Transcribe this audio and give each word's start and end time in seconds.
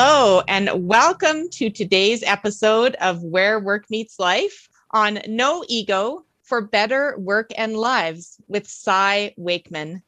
Hello, 0.00 0.44
and 0.46 0.70
welcome 0.86 1.48
to 1.48 1.70
today's 1.70 2.22
episode 2.22 2.94
of 3.00 3.24
Where 3.24 3.58
Work 3.58 3.90
Meets 3.90 4.20
Life 4.20 4.68
on 4.92 5.18
No 5.26 5.64
Ego 5.66 6.24
for 6.44 6.60
Better 6.62 7.16
Work 7.18 7.50
and 7.58 7.76
Lives 7.76 8.40
with 8.46 8.68
Cy 8.68 9.34
Wakeman. 9.36 10.04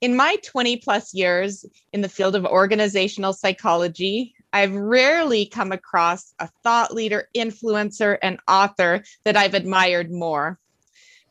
In 0.00 0.16
my 0.16 0.38
20 0.42 0.78
plus 0.78 1.12
years 1.12 1.66
in 1.92 2.00
the 2.00 2.08
field 2.08 2.34
of 2.34 2.46
organizational 2.46 3.34
psychology, 3.34 4.34
I've 4.54 4.74
rarely 4.74 5.44
come 5.44 5.72
across 5.72 6.32
a 6.38 6.48
thought 6.62 6.94
leader, 6.94 7.28
influencer, 7.36 8.16
and 8.22 8.40
author 8.48 9.04
that 9.26 9.36
I've 9.36 9.52
admired 9.52 10.10
more. 10.10 10.58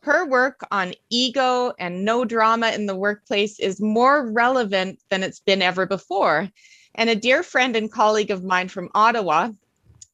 Her 0.02 0.28
work 0.28 0.62
on 0.70 0.94
ego 1.10 1.74
and 1.80 2.06
no 2.06 2.26
drama 2.26 2.74
in 2.74 2.86
the 2.86 2.96
workplace 2.96 3.60
is 3.60 3.82
more 3.82 4.32
relevant 4.32 5.00
than 5.10 5.24
it's 5.24 5.40
been 5.40 5.64
ever 5.64 5.88
before. 5.88 6.52
And 6.96 7.10
a 7.10 7.16
dear 7.16 7.44
friend 7.44 7.76
and 7.76 7.92
colleague 7.92 8.32
of 8.32 8.44
mine 8.44 8.70
from 8.70 8.90
Ottawa, 8.94 9.50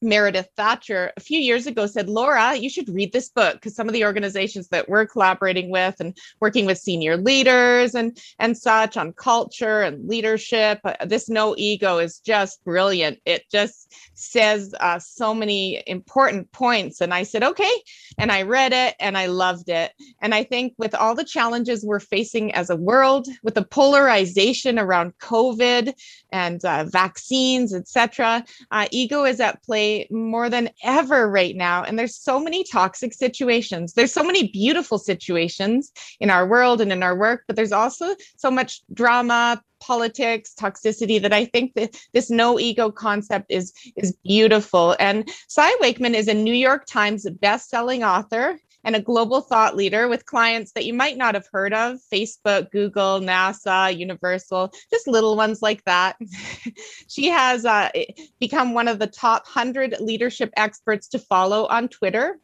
Meredith 0.02 0.48
Thatcher 0.56 1.12
a 1.16 1.20
few 1.20 1.38
years 1.38 1.66
ago 1.66 1.86
said, 1.86 2.08
Laura, 2.08 2.54
you 2.54 2.70
should 2.70 2.88
read 2.88 3.12
this 3.12 3.28
book 3.28 3.54
because 3.54 3.74
some 3.74 3.86
of 3.86 3.92
the 3.92 4.04
organizations 4.04 4.68
that 4.68 4.88
we're 4.88 5.06
collaborating 5.06 5.70
with 5.70 5.96
and 6.00 6.16
working 6.40 6.64
with 6.64 6.78
senior 6.78 7.16
leaders 7.16 7.94
and, 7.94 8.18
and 8.38 8.56
such 8.56 8.96
on 8.96 9.12
culture 9.12 9.82
and 9.82 10.08
leadership, 10.08 10.80
uh, 10.84 11.04
this 11.04 11.28
no 11.28 11.54
ego 11.58 11.98
is 11.98 12.18
just 12.18 12.64
brilliant. 12.64 13.18
It 13.26 13.44
just 13.50 13.94
says 14.20 14.74
uh, 14.80 14.98
so 14.98 15.34
many 15.34 15.82
important 15.86 16.50
points. 16.52 17.00
And 17.00 17.12
I 17.12 17.22
said, 17.22 17.42
okay. 17.42 17.72
And 18.18 18.30
I 18.30 18.42
read 18.42 18.72
it 18.72 18.94
and 19.00 19.16
I 19.16 19.26
loved 19.26 19.68
it. 19.68 19.92
And 20.20 20.34
I 20.34 20.44
think 20.44 20.74
with 20.78 20.94
all 20.94 21.14
the 21.14 21.24
challenges 21.24 21.84
we're 21.84 22.00
facing 22.00 22.52
as 22.54 22.70
a 22.70 22.76
world, 22.76 23.26
with 23.42 23.54
the 23.54 23.64
polarization 23.64 24.78
around 24.78 25.16
COVID 25.18 25.92
and 26.30 26.64
uh, 26.64 26.84
vaccines, 26.84 27.74
etc., 27.74 28.44
uh, 28.70 28.86
ego 28.90 29.24
is 29.24 29.40
at 29.40 29.62
play 29.62 30.06
more 30.10 30.48
than 30.50 30.70
ever 30.82 31.30
right 31.30 31.56
now. 31.56 31.82
And 31.82 31.98
there's 31.98 32.16
so 32.16 32.38
many 32.38 32.64
toxic 32.64 33.14
situations. 33.14 33.94
There's 33.94 34.12
so 34.12 34.22
many 34.22 34.48
beautiful 34.48 34.98
situations 34.98 35.92
in 36.20 36.30
our 36.30 36.46
world 36.46 36.80
and 36.80 36.92
in 36.92 37.02
our 37.02 37.16
work, 37.16 37.44
but 37.46 37.56
there's 37.56 37.72
also 37.72 38.14
so 38.36 38.50
much 38.50 38.82
drama, 38.92 39.62
politics, 39.80 40.54
toxicity 40.58 41.20
that 41.20 41.32
I 41.32 41.44
think 41.46 41.74
that 41.74 41.96
this 42.12 42.30
no 42.30 42.58
ego 42.58 42.90
concept 42.90 43.46
is 43.50 43.72
is 43.96 44.16
beautiful. 44.24 44.96
And 44.98 45.28
Cy 45.48 45.70
Wakeman 45.80 46.14
is 46.14 46.28
a 46.28 46.34
New 46.34 46.54
York 46.54 46.86
Times 46.86 47.26
best-selling 47.40 48.04
author 48.04 48.58
and 48.84 48.96
a 48.96 49.00
global 49.00 49.40
thought 49.40 49.76
leader 49.76 50.08
with 50.08 50.26
clients 50.26 50.72
that 50.72 50.86
you 50.86 50.94
might 50.94 51.16
not 51.16 51.34
have 51.34 51.46
heard 51.52 51.74
of 51.74 51.98
Facebook, 52.12 52.70
Google, 52.70 53.20
NASA, 53.20 53.94
Universal, 53.96 54.72
just 54.90 55.06
little 55.06 55.36
ones 55.36 55.60
like 55.60 55.84
that. 55.84 56.16
she 57.08 57.28
has 57.28 57.64
uh, 57.64 57.90
become 58.38 58.72
one 58.72 58.88
of 58.88 58.98
the 58.98 59.06
top 59.06 59.44
100 59.44 59.96
leadership 60.00 60.50
experts 60.56 61.08
to 61.08 61.18
follow 61.18 61.66
on 61.66 61.88
Twitter 61.88 62.38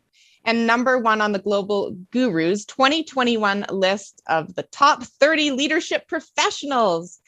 and 0.47 0.67
number 0.67 0.97
one 0.97 1.21
on 1.21 1.33
the 1.33 1.41
Global 1.41 1.97
Gurus 2.13 2.65
2021 2.67 3.67
list 3.69 4.23
of 4.29 4.55
the 4.55 4.63
top 4.63 5.03
30 5.03 5.51
leadership 5.51 6.07
professionals. 6.07 7.19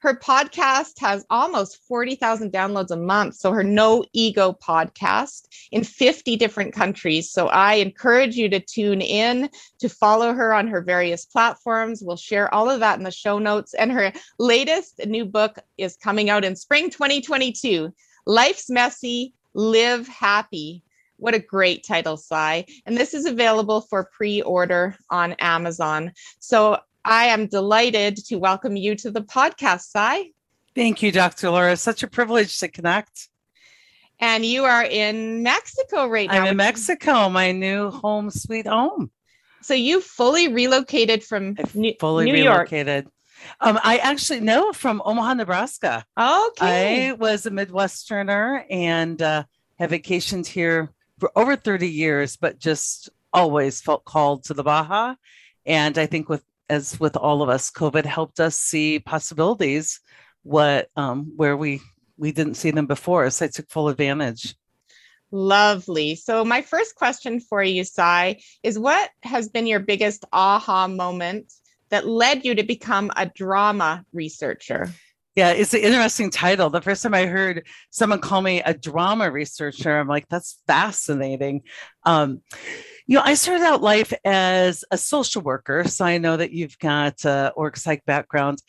Her 0.00 0.14
podcast 0.14 1.00
has 1.00 1.26
almost 1.28 1.82
40,000 1.88 2.52
downloads 2.52 2.90
a 2.90 2.96
month. 2.96 3.34
So, 3.34 3.52
her 3.52 3.64
No 3.64 4.04
Ego 4.12 4.56
podcast 4.62 5.46
in 5.72 5.82
50 5.82 6.36
different 6.36 6.72
countries. 6.72 7.30
So, 7.30 7.48
I 7.48 7.74
encourage 7.74 8.36
you 8.36 8.48
to 8.48 8.60
tune 8.60 9.00
in 9.00 9.50
to 9.80 9.88
follow 9.88 10.32
her 10.32 10.54
on 10.54 10.68
her 10.68 10.82
various 10.82 11.24
platforms. 11.24 12.02
We'll 12.02 12.16
share 12.16 12.52
all 12.54 12.70
of 12.70 12.80
that 12.80 12.98
in 12.98 13.04
the 13.04 13.10
show 13.10 13.38
notes. 13.38 13.74
And 13.74 13.90
her 13.90 14.12
latest 14.38 15.04
new 15.06 15.24
book 15.24 15.58
is 15.76 15.96
coming 15.96 16.30
out 16.30 16.44
in 16.44 16.54
spring 16.54 16.90
2022 16.90 17.92
Life's 18.26 18.70
Messy, 18.70 19.34
Live 19.54 20.06
Happy. 20.06 20.82
What 21.16 21.34
a 21.34 21.40
great 21.40 21.84
title, 21.84 22.16
Cy. 22.16 22.64
And 22.86 22.96
this 22.96 23.14
is 23.14 23.26
available 23.26 23.80
for 23.80 24.10
pre 24.12 24.42
order 24.42 24.96
on 25.10 25.32
Amazon. 25.40 26.12
So 26.38 26.78
I 27.08 27.28
am 27.28 27.46
delighted 27.46 28.18
to 28.26 28.36
welcome 28.36 28.76
you 28.76 28.94
to 28.96 29.10
the 29.10 29.22
podcast, 29.22 29.92
Cy. 29.92 30.30
Thank 30.74 31.02
you, 31.02 31.10
Dr. 31.10 31.48
Laura. 31.48 31.74
Such 31.74 32.02
a 32.02 32.06
privilege 32.06 32.58
to 32.58 32.68
connect. 32.68 33.30
And 34.20 34.44
you 34.44 34.64
are 34.64 34.84
in 34.84 35.42
Mexico 35.42 36.06
right 36.06 36.28
now. 36.28 36.42
I'm 36.42 36.48
in 36.48 36.58
Mexico, 36.58 37.30
my 37.30 37.52
new 37.52 37.90
home, 37.90 38.30
sweet 38.30 38.66
home. 38.66 39.10
So 39.62 39.72
you 39.72 40.02
fully 40.02 40.48
relocated 40.48 41.24
from 41.24 41.56
New, 41.72 41.94
fully 41.98 42.26
New 42.26 42.34
relocated. 42.34 43.04
York. 43.04 43.14
Um, 43.62 43.80
I 43.82 43.96
actually 43.98 44.40
know 44.40 44.74
from 44.74 45.00
Omaha, 45.02 45.32
Nebraska. 45.32 46.04
Okay. 46.18 47.08
I 47.08 47.12
was 47.12 47.46
a 47.46 47.50
Midwesterner 47.50 48.64
and 48.68 49.22
uh, 49.22 49.44
have 49.78 49.92
vacationed 49.92 50.46
here 50.46 50.90
for 51.18 51.32
over 51.34 51.56
30 51.56 51.88
years, 51.88 52.36
but 52.36 52.58
just 52.58 53.08
always 53.32 53.80
felt 53.80 54.04
called 54.04 54.44
to 54.44 54.52
the 54.52 54.62
Baja. 54.62 55.14
And 55.64 55.96
I 55.96 56.04
think 56.04 56.28
with 56.28 56.44
as 56.68 56.98
with 57.00 57.16
all 57.16 57.42
of 57.42 57.48
us, 57.48 57.70
COVID 57.70 58.04
helped 58.04 58.40
us 58.40 58.56
see 58.56 58.98
possibilities 58.98 60.00
what 60.42 60.88
um, 60.96 61.32
where 61.36 61.56
we 61.56 61.80
we 62.16 62.32
didn't 62.32 62.54
see 62.54 62.70
them 62.70 62.86
before. 62.86 63.28
So 63.30 63.44
I 63.44 63.48
took 63.48 63.70
full 63.70 63.88
advantage. 63.88 64.54
Lovely. 65.30 66.14
So 66.14 66.44
my 66.44 66.62
first 66.62 66.94
question 66.94 67.38
for 67.38 67.62
you, 67.62 67.84
Cy, 67.84 68.40
is 68.62 68.78
what 68.78 69.10
has 69.22 69.48
been 69.48 69.66
your 69.66 69.80
biggest 69.80 70.24
aha 70.32 70.88
moment 70.88 71.52
that 71.90 72.06
led 72.06 72.44
you 72.44 72.54
to 72.54 72.62
become 72.62 73.10
a 73.16 73.26
drama 73.26 74.04
researcher? 74.12 74.90
Yeah, 75.36 75.50
it's 75.50 75.74
an 75.74 75.80
interesting 75.80 76.30
title. 76.30 76.70
The 76.70 76.80
first 76.80 77.02
time 77.02 77.14
I 77.14 77.26
heard 77.26 77.66
someone 77.90 78.20
call 78.20 78.42
me 78.42 78.60
a 78.62 78.74
drama 78.74 79.30
researcher, 79.30 79.96
I'm 79.96 80.08
like, 80.08 80.28
that's 80.28 80.60
fascinating. 80.66 81.62
Um, 82.04 82.40
you 83.08 83.16
know, 83.16 83.22
I 83.24 83.34
started 83.34 83.64
out 83.64 83.82
life 83.82 84.12
as 84.22 84.84
a 84.90 84.98
social 84.98 85.40
worker. 85.40 85.84
So 85.88 86.04
I 86.04 86.18
know 86.18 86.36
that 86.36 86.52
you've 86.52 86.78
got 86.78 87.24
a 87.24 87.52
org 87.56 87.78
psych 87.78 88.04
background. 88.04 88.62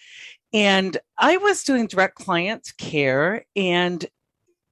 And 0.53 0.97
I 1.17 1.38
was 1.38 1.63
doing 1.66 1.88
direct 1.88 2.16
client 2.16 2.72
care. 2.78 3.45
And 3.57 4.03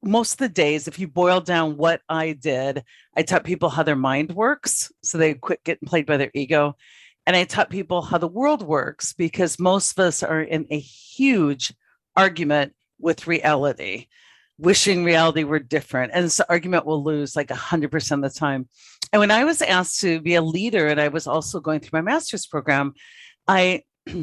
most 0.02 0.34
of 0.34 0.38
the 0.38 0.50
days, 0.50 0.88
if 0.88 0.98
you 1.00 1.10
boil 1.10 1.42
down 1.42 1.76
what 1.76 2.02
I 2.08 2.32
did, 2.32 2.82
I 3.16 3.24
taught 3.24 3.44
people 3.44 3.68
how 3.68 3.84
their 3.84 3.98
mind 3.98 4.32
works 4.32 4.90
so 5.04 5.18
they 5.18 5.34
quit 5.34 5.66
getting 5.66 5.88
played 5.88 6.06
by 6.06 6.16
their 6.16 6.32
ego. 6.34 6.78
And 7.26 7.36
I 7.36 7.44
taught 7.44 7.70
people 7.70 8.02
how 8.02 8.18
the 8.18 8.28
world 8.28 8.64
works 8.64 9.12
because 9.12 9.60
most 9.60 9.92
of 9.92 10.06
us 10.06 10.24
are 10.24 10.42
in 10.42 10.66
a 10.70 10.80
huge 10.80 11.74
argument 12.16 12.74
with 13.00 13.28
reality 13.28 14.08
wishing 14.58 15.04
reality 15.04 15.44
were 15.44 15.60
different. 15.60 16.12
And 16.14 16.26
this 16.26 16.40
argument 16.40 16.86
will 16.86 17.04
lose 17.04 17.36
like 17.36 17.50
100% 17.50 18.12
of 18.12 18.22
the 18.22 18.40
time. 18.40 18.68
And 19.14 19.20
when 19.20 19.32
I 19.32 19.44
was 19.44 19.62
asked 19.62 20.02
to 20.02 20.20
be 20.20 20.36
a 20.36 20.42
leader 20.42 20.88
and 20.88 21.00
I 21.00 21.08
was 21.10 21.28
also 21.28 21.60
going 21.60 21.80
through 21.80 21.98
my 21.98 22.02
master's 22.02 22.46
program, 22.46 22.94
I 23.48 23.84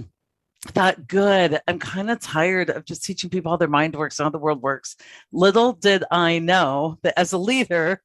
thought, 0.67 1.07
good, 1.07 1.61
I'm 1.67 1.79
kind 1.79 2.11
of 2.11 2.21
tired 2.21 2.71
of 2.71 2.85
just 2.85 3.05
teaching 3.05 3.31
people 3.31 3.53
how 3.53 3.57
their 3.57 3.69
mind 3.69 3.95
works 3.97 4.19
and 4.19 4.25
how 4.25 4.31
the 4.31 4.39
world 4.39 4.63
works. 4.63 4.97
Little 5.33 5.73
did 5.73 6.05
I 6.11 6.39
know 6.39 6.99
that 7.03 7.19
as 7.19 7.33
a 7.33 7.39
leader, 7.39 8.03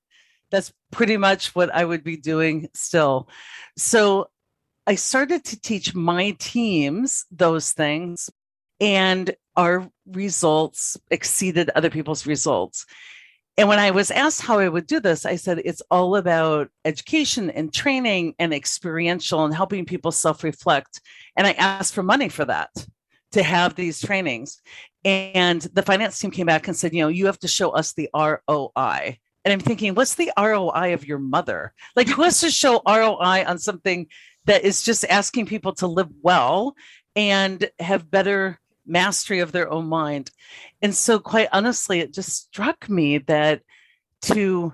that's 0.52 0.72
pretty 0.92 1.18
much 1.18 1.56
what 1.56 1.74
I 1.74 1.84
would 1.86 2.04
be 2.04 2.18
doing 2.18 2.70
still. 2.74 3.30
So 3.78 4.30
I 4.88 4.96
started 4.96 5.46
to 5.46 5.62
teach 5.62 5.94
my 5.94 6.32
teams 6.40 7.26
those 7.32 7.72
things. 7.72 8.30
And 8.80 9.36
our 9.56 9.90
results 10.06 10.98
exceeded 11.12 11.70
other 11.72 11.90
people's 11.90 12.26
results. 12.26 12.86
And 13.58 13.68
when 13.68 13.80
I 13.80 13.92
was 13.92 14.10
asked 14.10 14.42
how 14.42 14.60
I 14.60 14.70
would 14.70 14.88
do 14.88 15.02
this, 15.02 15.26
I 15.26 15.36
said 15.36 15.62
it's 15.66 15.82
all 15.92 16.16
about 16.16 16.70
education 16.86 17.50
and 17.50 17.74
training 17.74 18.36
and 18.40 18.54
experiential 18.54 19.44
and 19.44 19.54
helping 19.54 19.84
people 19.84 20.14
self 20.14 20.46
reflect. 20.46 21.02
And 21.36 21.46
I 21.46 21.52
asked 21.52 21.94
for 21.94 22.02
money 22.02 22.30
for 22.30 22.46
that 22.46 22.70
to 23.34 23.44
have 23.44 23.76
these 23.76 24.00
trainings. 24.00 24.62
And 25.04 25.62
the 25.62 25.84
finance 25.84 26.20
team 26.20 26.32
came 26.32 26.46
back 26.46 26.68
and 26.68 26.78
said, 26.78 26.94
you 26.94 27.02
know, 27.02 27.10
you 27.10 27.26
have 27.26 27.40
to 27.40 27.50
show 27.50 27.72
us 27.72 27.94
the 27.94 28.10
ROI. 28.16 29.20
And 29.46 29.54
I'm 29.54 29.60
thinking, 29.60 29.94
what's 29.94 30.16
the 30.16 30.32
ROI 30.38 30.94
of 30.94 31.06
your 31.06 31.20
mother? 31.20 31.74
Like, 31.96 32.08
who 32.08 32.24
has 32.24 32.40
to 32.42 32.52
show 32.52 32.82
ROI 32.88 33.46
on 33.46 33.58
something 33.58 34.08
that 34.46 34.64
is 34.64 34.84
just 34.84 35.06
asking 35.06 35.48
people 35.48 35.74
to 35.76 35.88
live 35.88 36.10
well 36.22 36.76
and 37.16 37.70
have 37.80 38.10
better 38.10 38.60
mastery 38.90 39.40
of 39.40 39.52
their 39.52 39.72
own 39.72 39.88
mind. 39.88 40.32
And 40.82 40.96
so, 40.96 41.20
quite 41.20 41.50
honestly, 41.52 42.00
it 42.00 42.14
just 42.14 42.30
struck 42.30 42.90
me 42.90 43.20
that 43.20 43.62
to 44.24 44.74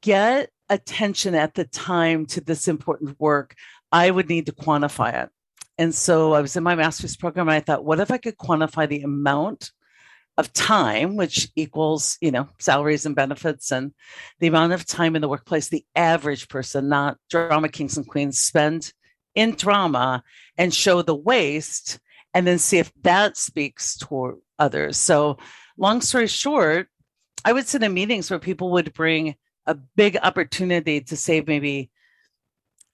get 0.00 0.50
attention 0.68 1.34
at 1.34 1.54
the 1.54 1.64
time 1.64 2.26
to 2.26 2.40
this 2.40 2.68
important 2.68 3.18
work, 3.20 3.54
I 3.92 4.10
would 4.10 4.28
need 4.28 4.46
to 4.46 4.52
quantify 4.52 5.24
it. 5.24 5.30
And 5.78 5.94
so 5.94 6.34
I 6.34 6.40
was 6.40 6.56
in 6.56 6.64
my 6.64 6.74
master's 6.74 7.16
program 7.16 7.48
and 7.48 7.54
I 7.54 7.60
thought, 7.60 7.84
what 7.84 8.00
if 8.00 8.10
I 8.10 8.18
could 8.18 8.36
quantify 8.36 8.88
the 8.88 9.02
amount 9.02 9.70
of 10.36 10.52
time, 10.52 11.16
which 11.16 11.48
equals, 11.56 12.18
you 12.20 12.30
know, 12.30 12.48
salaries 12.58 13.06
and 13.06 13.14
benefits 13.14 13.72
and 13.72 13.92
the 14.40 14.46
amount 14.46 14.72
of 14.72 14.86
time 14.86 15.16
in 15.16 15.22
the 15.22 15.28
workplace 15.28 15.68
the 15.68 15.84
average 15.96 16.48
person, 16.48 16.88
not 16.88 17.18
drama 17.30 17.68
kings 17.68 17.96
and 17.96 18.06
queens, 18.06 18.40
spend 18.40 18.92
in 19.34 19.54
drama 19.54 20.22
and 20.56 20.74
show 20.74 21.02
the 21.02 21.14
waste 21.14 21.98
and 22.38 22.46
then 22.46 22.60
see 22.60 22.78
if 22.78 22.92
that 23.02 23.36
speaks 23.36 23.98
toward 23.98 24.36
others. 24.60 24.96
So 24.96 25.38
long 25.76 26.00
story 26.00 26.28
short, 26.28 26.86
I 27.44 27.52
would 27.52 27.66
sit 27.66 27.82
in 27.82 27.92
meetings 27.92 28.30
where 28.30 28.38
people 28.38 28.70
would 28.70 28.94
bring 28.94 29.34
a 29.66 29.74
big 29.74 30.16
opportunity 30.22 31.00
to 31.00 31.16
save 31.16 31.48
maybe 31.48 31.90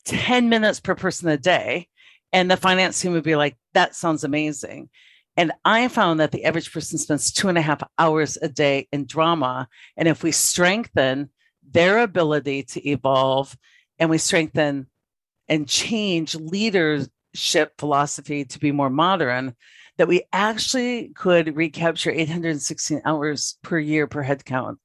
10 0.06 0.48
minutes 0.48 0.80
per 0.80 0.94
person 0.94 1.28
a 1.28 1.36
day. 1.36 1.88
And 2.32 2.50
the 2.50 2.56
finance 2.56 2.98
team 2.98 3.12
would 3.12 3.22
be 3.22 3.36
like, 3.36 3.58
that 3.74 3.94
sounds 3.94 4.24
amazing. 4.24 4.88
And 5.36 5.52
I 5.62 5.88
found 5.88 6.20
that 6.20 6.32
the 6.32 6.46
average 6.46 6.72
person 6.72 6.96
spends 6.96 7.30
two 7.30 7.50
and 7.50 7.58
a 7.58 7.62
half 7.62 7.82
hours 7.98 8.38
a 8.40 8.48
day 8.48 8.88
in 8.92 9.04
drama. 9.04 9.68
And 9.98 10.08
if 10.08 10.22
we 10.22 10.32
strengthen 10.32 11.28
their 11.70 11.98
ability 11.98 12.62
to 12.62 12.88
evolve 12.88 13.54
and 13.98 14.08
we 14.08 14.16
strengthen 14.16 14.86
and 15.48 15.68
change 15.68 16.34
leadership 17.34 17.74
philosophy 17.78 18.44
to 18.44 18.58
be 18.58 18.72
more 18.72 18.90
modern, 18.90 19.54
that 19.98 20.08
we 20.08 20.22
actually 20.32 21.08
could 21.14 21.56
recapture 21.56 22.10
816 22.10 23.02
hours 23.04 23.58
per 23.62 23.78
year 23.78 24.06
per 24.06 24.22
head 24.22 24.44
count. 24.44 24.78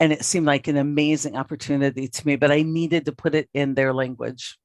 And 0.00 0.12
it 0.12 0.24
seemed 0.24 0.46
like 0.46 0.66
an 0.66 0.76
amazing 0.76 1.36
opportunity 1.36 2.08
to 2.08 2.26
me, 2.26 2.36
but 2.36 2.50
I 2.50 2.62
needed 2.62 3.04
to 3.06 3.12
put 3.12 3.34
it 3.34 3.48
in 3.54 3.74
their 3.74 3.94
language. 3.94 4.58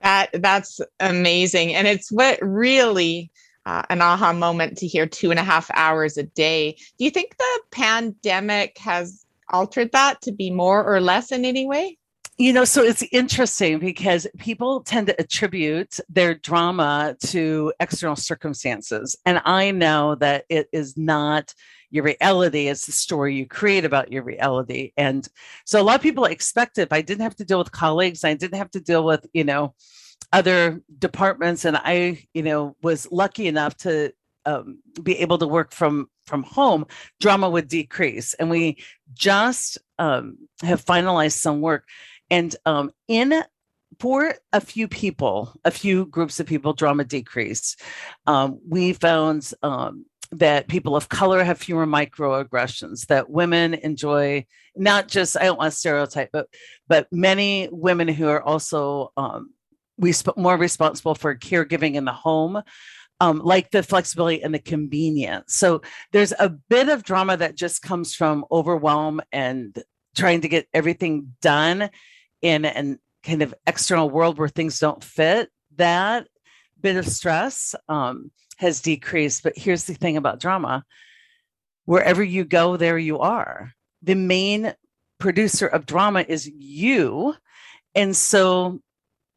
That 0.00 0.30
that's 0.34 0.80
amazing. 0.98 1.74
And 1.74 1.86
it's 1.86 2.10
what 2.10 2.38
really 2.42 3.30
uh, 3.64 3.82
an 3.88 4.02
aha 4.02 4.32
moment 4.32 4.76
to 4.78 4.86
hear 4.86 5.06
two 5.06 5.30
and 5.30 5.38
a 5.38 5.44
half 5.44 5.70
hours 5.72 6.18
a 6.18 6.24
day. 6.24 6.76
Do 6.98 7.04
you 7.04 7.10
think 7.10 7.36
the 7.36 7.60
pandemic 7.70 8.76
has 8.78 9.24
altered 9.48 9.92
that 9.92 10.20
to 10.22 10.32
be 10.32 10.50
more 10.50 10.84
or 10.84 11.00
less 11.00 11.30
in 11.30 11.44
any 11.44 11.64
way? 11.64 11.96
You 12.36 12.52
know, 12.52 12.64
so 12.64 12.82
it's 12.82 13.04
interesting 13.12 13.78
because 13.78 14.26
people 14.38 14.80
tend 14.80 15.06
to 15.06 15.20
attribute 15.20 16.00
their 16.08 16.34
drama 16.34 17.16
to 17.26 17.72
external 17.78 18.16
circumstances. 18.16 19.16
And 19.24 19.40
I 19.44 19.70
know 19.70 20.16
that 20.16 20.44
it 20.48 20.68
is 20.72 20.96
not 20.96 21.54
your 21.90 22.02
reality, 22.02 22.66
it's 22.66 22.86
the 22.86 22.92
story 22.92 23.36
you 23.36 23.46
create 23.46 23.84
about 23.84 24.10
your 24.10 24.24
reality. 24.24 24.90
And 24.96 25.28
so 25.64 25.80
a 25.80 25.84
lot 25.84 25.94
of 25.94 26.02
people 26.02 26.24
expect 26.24 26.78
if 26.78 26.92
I 26.92 27.02
didn't 27.02 27.22
have 27.22 27.36
to 27.36 27.44
deal 27.44 27.58
with 27.58 27.70
colleagues, 27.70 28.24
I 28.24 28.34
didn't 28.34 28.58
have 28.58 28.72
to 28.72 28.80
deal 28.80 29.04
with, 29.04 29.24
you 29.32 29.44
know, 29.44 29.74
other 30.32 30.82
departments. 30.98 31.64
And 31.64 31.76
I, 31.76 32.26
you 32.34 32.42
know, 32.42 32.74
was 32.82 33.06
lucky 33.12 33.46
enough 33.46 33.76
to 33.78 34.12
um, 34.44 34.80
be 35.00 35.18
able 35.18 35.38
to 35.38 35.46
work 35.46 35.72
from 35.72 36.08
from 36.26 36.42
home, 36.42 36.86
drama 37.20 37.48
would 37.48 37.68
decrease. 37.68 38.34
And 38.34 38.48
we 38.48 38.78
just 39.12 39.78
um, 39.98 40.38
have 40.62 40.84
finalized 40.84 41.38
some 41.38 41.60
work 41.60 41.86
and 42.34 42.56
um, 42.66 42.90
in 43.06 43.44
for 44.00 44.34
a 44.52 44.60
few 44.60 44.88
people, 44.88 45.54
a 45.64 45.70
few 45.70 46.06
groups 46.06 46.40
of 46.40 46.46
people, 46.46 46.72
drama 46.72 47.04
decreased. 47.04 47.80
Um, 48.26 48.58
we 48.68 48.92
found 48.92 49.52
um, 49.62 50.06
that 50.32 50.66
people 50.66 50.96
of 50.96 51.08
color 51.08 51.44
have 51.44 51.58
fewer 51.58 51.86
microaggressions, 51.86 53.06
that 53.06 53.30
women 53.30 53.74
enjoy 53.74 54.46
not 54.74 55.06
just, 55.06 55.36
I 55.36 55.44
don't 55.44 55.58
want 55.58 55.72
to 55.72 55.78
stereotype, 55.78 56.30
but 56.32 56.48
but 56.88 57.06
many 57.12 57.68
women 57.70 58.08
who 58.08 58.26
are 58.26 58.42
also 58.42 59.12
um, 59.16 59.54
more 60.36 60.56
responsible 60.56 61.14
for 61.14 61.36
caregiving 61.36 61.94
in 61.94 62.04
the 62.04 62.12
home. 62.12 62.62
Um, 63.20 63.38
like 63.38 63.70
the 63.70 63.84
flexibility 63.84 64.42
and 64.42 64.52
the 64.52 64.58
convenience. 64.58 65.54
So 65.54 65.82
there's 66.10 66.32
a 66.32 66.48
bit 66.48 66.88
of 66.88 67.04
drama 67.04 67.36
that 67.36 67.54
just 67.54 67.80
comes 67.80 68.12
from 68.12 68.44
overwhelm 68.50 69.22
and 69.30 69.80
trying 70.16 70.40
to 70.40 70.48
get 70.48 70.68
everything 70.74 71.34
done 71.40 71.90
in 72.44 72.66
an 72.66 72.98
kind 73.24 73.42
of 73.42 73.54
external 73.66 74.10
world 74.10 74.38
where 74.38 74.48
things 74.48 74.78
don't 74.78 75.02
fit, 75.02 75.50
that 75.76 76.28
bit 76.80 76.96
of 76.96 77.08
stress 77.08 77.74
um, 77.88 78.30
has 78.58 78.82
decreased. 78.82 79.42
But 79.42 79.56
here's 79.56 79.84
the 79.84 79.94
thing 79.94 80.16
about 80.16 80.40
drama 80.40 80.84
wherever 81.86 82.22
you 82.22 82.44
go, 82.44 82.76
there 82.76 82.98
you 82.98 83.18
are. 83.18 83.72
The 84.02 84.14
main 84.14 84.74
producer 85.18 85.66
of 85.66 85.86
drama 85.86 86.24
is 86.26 86.46
you. 86.46 87.34
And 87.94 88.14
so 88.14 88.80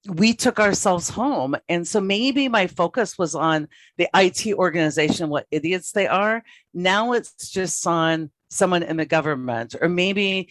we 0.08 0.34
took 0.34 0.60
ourselves 0.60 1.10
home. 1.10 1.56
And 1.68 1.88
so 1.88 2.00
maybe 2.00 2.48
my 2.48 2.68
focus 2.68 3.18
was 3.18 3.36
on 3.36 3.68
the 3.98 4.08
IT 4.16 4.54
organization, 4.54 5.30
what 5.30 5.48
idiots 5.52 5.92
they 5.92 6.08
are. 6.08 6.44
Now 6.74 7.14
it's 7.14 7.50
just 7.50 7.86
on 7.86 8.32
someone 8.50 8.84
in 8.84 8.98
the 8.98 9.06
government, 9.06 9.76
or 9.82 9.90
maybe 9.90 10.50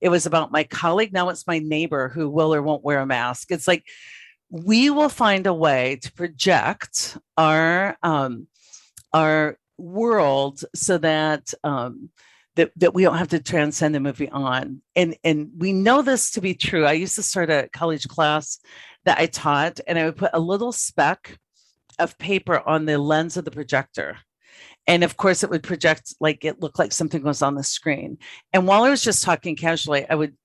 it 0.00 0.08
was 0.08 0.26
about 0.26 0.52
my 0.52 0.64
colleague. 0.64 1.12
Now 1.12 1.28
it's 1.28 1.46
my 1.46 1.58
neighbor 1.58 2.08
who 2.08 2.28
will 2.28 2.54
or 2.54 2.62
won't 2.62 2.84
wear 2.84 3.00
a 3.00 3.06
mask. 3.06 3.50
It's 3.50 3.68
like 3.68 3.84
we 4.50 4.90
will 4.90 5.08
find 5.08 5.46
a 5.46 5.54
way 5.54 5.96
to 6.02 6.12
project 6.12 7.18
our 7.36 7.96
um, 8.02 8.46
our 9.12 9.58
world 9.76 10.64
so 10.74 10.98
that 10.98 11.52
um, 11.64 12.10
that 12.56 12.72
that 12.76 12.94
we 12.94 13.02
don't 13.02 13.18
have 13.18 13.28
to 13.28 13.40
transcend 13.40 13.94
and 13.96 14.04
move 14.04 14.22
on. 14.32 14.82
And 14.96 15.16
and 15.24 15.50
we 15.56 15.72
know 15.72 16.02
this 16.02 16.32
to 16.32 16.40
be 16.40 16.54
true. 16.54 16.84
I 16.84 16.92
used 16.92 17.16
to 17.16 17.22
start 17.22 17.50
a 17.50 17.68
college 17.72 18.08
class 18.08 18.58
that 19.04 19.18
I 19.18 19.26
taught, 19.26 19.80
and 19.86 19.98
I 19.98 20.04
would 20.04 20.16
put 20.16 20.30
a 20.32 20.40
little 20.40 20.72
speck 20.72 21.38
of 21.98 22.18
paper 22.18 22.60
on 22.60 22.84
the 22.84 22.98
lens 22.98 23.36
of 23.36 23.44
the 23.44 23.50
projector 23.50 24.18
and 24.88 25.04
of 25.04 25.16
course 25.16 25.44
it 25.44 25.50
would 25.50 25.62
project 25.62 26.14
like 26.18 26.44
it 26.44 26.60
looked 26.60 26.78
like 26.78 26.90
something 26.90 27.22
was 27.22 27.42
on 27.42 27.54
the 27.54 27.62
screen. 27.62 28.18
And 28.52 28.66
while 28.66 28.82
i 28.82 28.90
was 28.90 29.04
just 29.04 29.22
talking 29.22 29.54
casually 29.54 30.08
i 30.10 30.14
would 30.16 30.36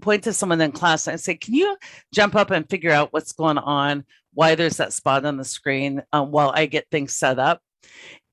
point 0.00 0.24
to 0.24 0.32
someone 0.32 0.60
in 0.60 0.72
class 0.72 1.06
and 1.06 1.20
say 1.20 1.36
can 1.36 1.54
you 1.54 1.76
jump 2.12 2.34
up 2.34 2.50
and 2.50 2.68
figure 2.68 2.90
out 2.90 3.12
what's 3.12 3.32
going 3.32 3.58
on? 3.58 4.04
Why 4.34 4.54
there's 4.54 4.78
that 4.78 4.92
spot 4.92 5.24
on 5.24 5.36
the 5.36 5.44
screen 5.44 6.02
um, 6.12 6.32
while 6.32 6.50
i 6.54 6.66
get 6.66 6.90
things 6.90 7.14
set 7.14 7.38
up? 7.38 7.60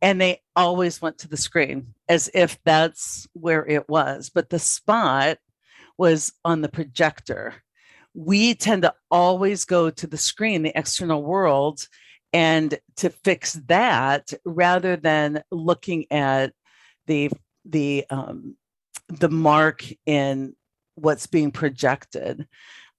And 0.02 0.20
they 0.20 0.42
always 0.56 1.02
went 1.02 1.20
to 1.20 1.28
the 1.28 1.38
screen 1.38 1.94
as 2.08 2.30
if 2.34 2.58
that's 2.64 3.28
where 3.34 3.66
it 3.66 3.90
was. 3.90 4.30
But 4.34 4.50
the 4.50 4.60
spot 4.60 5.38
was 5.98 6.34
on 6.44 6.62
the 6.62 6.70
projector. 6.70 7.56
We 8.14 8.54
tend 8.54 8.84
to 8.84 8.94
always 9.10 9.66
go 9.66 9.90
to 9.90 10.08
the 10.08 10.18
screen 10.18 10.62
the 10.62 10.78
external 10.78 11.24
world 11.24 11.88
and 12.36 12.78
to 12.98 13.10
fix 13.10 13.54
that 13.68 14.34
rather 14.44 14.98
than 14.98 15.42
looking 15.52 16.06
at 16.12 16.52
the 17.08 17.32
the 17.64 18.06
um, 18.10 18.58
the 19.08 19.30
mark 19.30 19.86
in 20.06 20.54
what's 20.96 21.28
being 21.28 21.52
projected. 21.52 22.48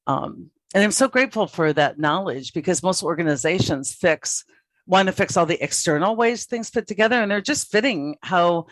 Um, 0.06 0.50
and 0.74 0.82
i'm 0.82 0.90
so 0.90 1.06
grateful 1.06 1.46
for 1.46 1.72
that 1.72 1.98
knowledge 1.98 2.52
because 2.52 2.82
most 2.82 3.04
organizations 3.04 3.94
fix 3.94 4.44
want 4.84 5.06
to 5.06 5.12
fix 5.12 5.36
all 5.36 5.46
the 5.46 5.62
external 5.62 6.16
ways 6.16 6.44
things 6.44 6.70
fit 6.70 6.88
together 6.88 7.22
and 7.22 7.30
they're 7.30 7.40
just 7.40 7.70
fitting 7.70 8.16
how 8.20 8.66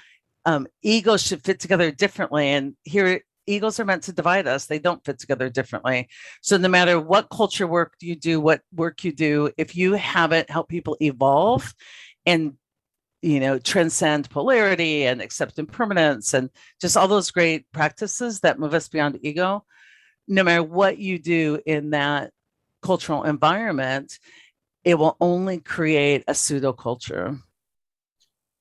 um, 0.47 0.67
egos 0.83 1.23
should 1.23 1.43
fit 1.43 1.61
together 1.61 1.91
differently. 1.91 2.49
And 2.49 2.77
here 2.83 3.23
egos 3.47 3.79
are 3.79 3.85
meant 3.85 4.05
to 4.05 4.13
divide 4.13 4.47
us. 4.47 4.67
They 4.67 4.79
don't 4.79 5.05
fit 5.05 5.19
together 5.19 5.49
differently. 5.49 6.09
So 6.41 6.57
no 6.57 6.69
matter 6.69 7.01
what 7.01 7.31
culture 7.31 7.67
work 7.67 7.95
you 8.01 8.17
do 8.17 8.41
what 8.41 8.63
work 8.73 9.05
you 9.05 9.13
do 9.13 9.51
if 9.57 9.77
you 9.77 9.95
haven't 9.95 10.51
helped 10.51 10.71
people 10.71 10.97
evolve 11.01 11.75
and 12.27 12.55
you 13.23 13.41
know 13.41 13.59
transcend 13.59 14.29
polarity 14.29 15.07
and 15.07 15.23
accept 15.23 15.59
impermanence 15.59 16.35
and 16.35 16.51
just 16.81 16.97
all 16.97 17.09
those 17.09 17.31
great 17.31 17.65
practices 17.73 18.41
that 18.41 18.59
move 18.59 18.75
us 18.75 18.89
beyond 18.89 19.19
ego 19.23 19.65
no 20.29 20.43
matter 20.43 20.63
what 20.63 20.99
you 20.99 21.19
do 21.19 21.59
in 21.65 21.91
that 21.91 22.31
cultural 22.83 23.25
environment 23.25 24.19
it 24.85 24.97
will 24.99 25.17
only 25.23 25.59
create 25.59 26.23
a 26.29 26.35
pseudo 26.35 26.75
culture 26.75 27.39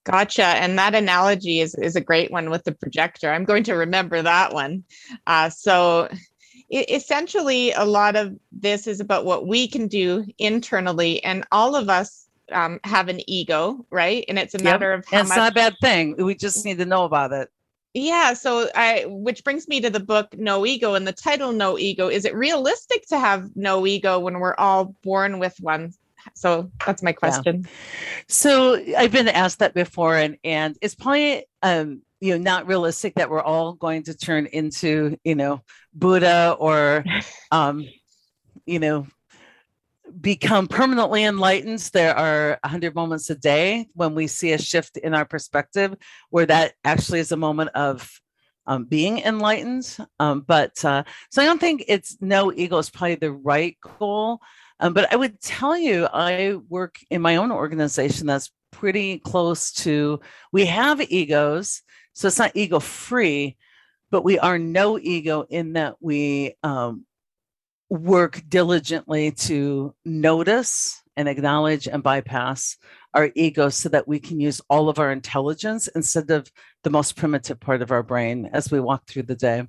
Gotcha. 0.06 0.44
And 0.44 0.78
that 0.78 0.96
analogy 0.96 1.62
is, 1.62 1.76
is 1.76 1.96
a 1.96 2.02
great 2.02 2.32
one 2.32 2.50
with 2.50 2.64
the 2.66 2.74
projector. 2.74 3.32
I'm 3.32 3.46
going 3.46 3.64
to 3.64 3.74
remember 3.74 4.22
that 4.22 4.54
one. 4.54 4.84
Uh, 5.28 5.50
so, 5.50 6.10
it, 6.70 6.90
essentially, 6.90 7.72
a 7.72 7.86
lot 7.86 8.16
of 8.16 8.36
this 8.52 8.88
is 8.88 9.00
about 9.00 9.26
what 9.26 9.48
we 9.48 9.68
can 9.68 9.88
do 9.88 10.26
internally, 10.40 11.24
and 11.24 11.46
all 11.52 11.76
of 11.76 11.90
us 11.90 12.28
um, 12.52 12.80
have 12.84 13.10
an 13.10 13.22
ego, 13.30 13.86
right? 13.90 14.26
And 14.28 14.40
it's 14.40 14.56
a 14.56 14.64
matter 14.64 14.92
of 14.92 15.06
how 15.06 15.22
it's 15.22 15.30
much- 15.30 15.38
not 15.38 15.52
a 15.52 15.56
bad 15.56 15.76
thing. 15.82 16.16
We 16.18 16.36
just 16.36 16.66
need 16.66 16.80
to 16.80 16.86
know 16.86 17.04
about 17.06 17.32
it. 17.32 17.50
Yeah, 17.94 18.34
so 18.34 18.70
I 18.74 19.06
which 19.08 19.44
brings 19.44 19.68
me 19.68 19.80
to 19.82 19.90
the 19.92 20.00
book 20.00 20.36
No 20.36 20.66
Ego 20.66 20.96
and 20.96 21.08
the 21.08 21.14
title 21.14 21.52
No 21.52 21.78
Ego. 21.78 22.08
Is 22.08 22.26
it 22.26 22.34
realistic 22.34 23.06
to 23.10 23.20
have 23.20 23.56
no 23.56 23.86
ego 23.86 24.18
when 24.18 24.40
we're 24.40 24.56
all 24.56 24.96
born 25.04 25.38
with 25.38 25.56
one? 25.60 25.94
So 26.36 26.72
that's 26.86 27.04
my 27.04 27.14
question. 27.14 27.64
Yeah. 27.64 27.70
So 28.28 28.82
I've 28.98 29.12
been 29.12 29.28
asked 29.28 29.60
that 29.60 29.74
before, 29.74 30.16
and 30.16 30.38
and 30.44 30.78
it's 30.82 30.96
probably 30.96 31.46
um, 31.62 32.02
you 32.20 32.32
know 32.32 32.44
not 32.44 32.68
realistic 32.68 33.16
that 33.16 33.30
we're 33.30 33.42
all 33.42 33.74
going 33.74 34.04
to 34.04 34.16
turn 34.16 34.48
into 34.48 35.18
you 35.24 35.36
know 35.36 35.62
Buddha 35.94 36.56
or 36.60 37.04
um, 37.52 37.88
you 38.66 38.80
know 38.80 39.08
become 40.20 40.68
permanently 40.68 41.24
enlightened. 41.24 41.80
There 41.94 42.16
are 42.16 42.60
a 42.64 42.68
hundred 42.68 42.96
moments 42.96 43.30
a 43.30 43.36
day 43.36 43.88
when 43.94 44.16
we 44.16 44.28
see 44.28 44.54
a 44.54 44.58
shift 44.58 44.98
in 44.98 45.14
our 45.14 45.26
perspective, 45.26 45.96
where 46.30 46.46
that 46.46 46.74
actually 46.84 47.20
is 47.20 47.32
a 47.32 47.38
moment 47.38 47.72
of 47.76 48.10
um, 48.66 48.86
being 48.86 49.20
enlightened. 49.20 49.98
Um, 50.20 50.42
but 50.42 50.84
uh, 50.86 51.04
so 51.32 51.42
I 51.42 51.46
don't 51.46 51.60
think 51.60 51.86
it's 51.88 52.18
no 52.22 52.54
ego 52.54 52.78
is 52.78 52.90
probably 52.90 53.16
the 53.16 53.32
right 53.32 53.78
goal 54.00 54.40
Um, 54.84 54.92
but 54.92 55.14
I 55.14 55.16
would 55.16 55.40
tell 55.40 55.78
you, 55.78 56.10
I 56.12 56.58
work 56.68 57.00
in 57.10 57.22
my 57.22 57.38
own 57.38 57.54
organization 57.54 58.28
that's 58.28 58.52
pretty 58.70 59.18
close 59.18 59.72
to, 59.72 60.20
we 60.52 60.66
have 60.66 61.00
egos. 61.00 61.82
So 62.12 62.28
it's 62.28 62.38
not 62.38 62.52
ego 62.54 62.80
free, 62.80 63.56
but 64.12 64.26
we 64.26 64.40
are 64.40 64.60
no 64.60 65.00
ego 65.00 65.46
in 65.50 65.74
that 65.74 65.96
we 66.02 66.56
um, 66.64 67.06
work 67.90 68.44
diligently 68.50 69.32
to 69.32 69.96
notice 70.04 71.02
and 71.16 71.30
acknowledge 71.30 71.88
and 71.88 72.04
bypass 72.04 72.76
our 73.14 73.32
ego 73.36 73.70
so 73.70 73.88
that 73.88 74.06
we 74.06 74.20
can 74.20 74.42
use 74.42 74.60
all 74.70 74.90
of 74.90 75.00
our 75.00 75.14
intelligence 75.14 75.88
instead 75.96 76.30
of 76.30 76.52
the 76.84 76.90
most 76.90 77.16
primitive 77.16 77.58
part 77.58 77.82
of 77.82 77.92
our 77.92 78.04
brain 78.04 78.50
as 78.52 78.70
we 78.70 78.82
walk 78.82 79.08
through 79.08 79.24
the 79.24 79.36
day. 79.36 79.66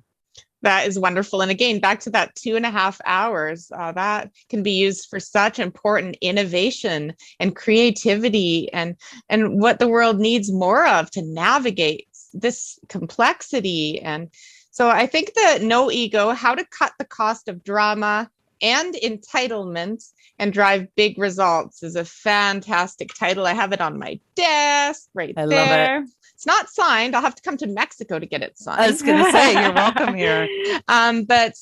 That 0.65 0.87
is 0.87 0.97
wonderful. 0.97 1.41
And 1.41 1.51
again, 1.51 1.79
back 1.79 1.99
to 2.01 2.09
that 2.09 2.33
two 2.33 2.55
and 2.55 2.65
a 2.65 2.71
half 2.71 2.99
hours, 3.05 3.71
uh, 3.71 3.91
that 3.91 4.31
can 4.49 4.63
be 4.63 4.71
used 4.71 5.07
for 5.11 5.19
such 5.19 5.59
important 5.59 6.17
innovation 6.21 7.13
and 7.39 7.55
creativity 7.55 8.73
and, 8.73 8.95
and 9.29 9.61
what 9.61 9.77
the 9.77 9.87
world 9.87 10.17
needs 10.17 10.51
more 10.51 10.87
of 10.87 11.11
to 11.11 11.21
navigate 11.21 12.07
this 12.33 12.79
complexity. 12.89 14.01
And 14.01 14.31
so 14.71 14.89
I 14.89 15.05
think 15.05 15.35
that 15.35 15.61
No 15.61 15.91
Ego, 15.91 16.31
How 16.31 16.55
to 16.55 16.65
Cut 16.65 16.93
the 16.97 17.05
Cost 17.05 17.47
of 17.47 17.63
Drama 17.63 18.27
and 18.59 18.95
Entitlement 18.95 20.03
and 20.39 20.51
drive 20.51 20.87
big 20.95 21.19
results 21.19 21.83
is 21.83 21.95
a 21.95 22.05
fantastic 22.05 23.13
title. 23.13 23.45
I 23.45 23.53
have 23.53 23.71
it 23.71 23.81
on 23.81 23.99
my 23.99 24.19
desk 24.35 25.09
right 25.13 25.35
I 25.37 25.45
there. 25.45 26.05
Love 26.45 26.61
it. 26.61 26.63
It's 26.63 26.77
not 26.77 26.87
signed. 26.87 27.15
I'll 27.15 27.21
have 27.21 27.35
to 27.35 27.41
come 27.41 27.57
to 27.57 27.67
Mexico 27.67 28.19
to 28.19 28.25
get 28.25 28.41
it 28.41 28.57
signed. 28.57 28.81
I 28.81 28.89
was 28.89 29.01
going 29.01 29.23
to 29.23 29.31
say 29.31 29.53
you're 29.53 29.73
welcome 29.73 30.15
here. 30.15 30.47
um, 30.87 31.23
but 31.23 31.53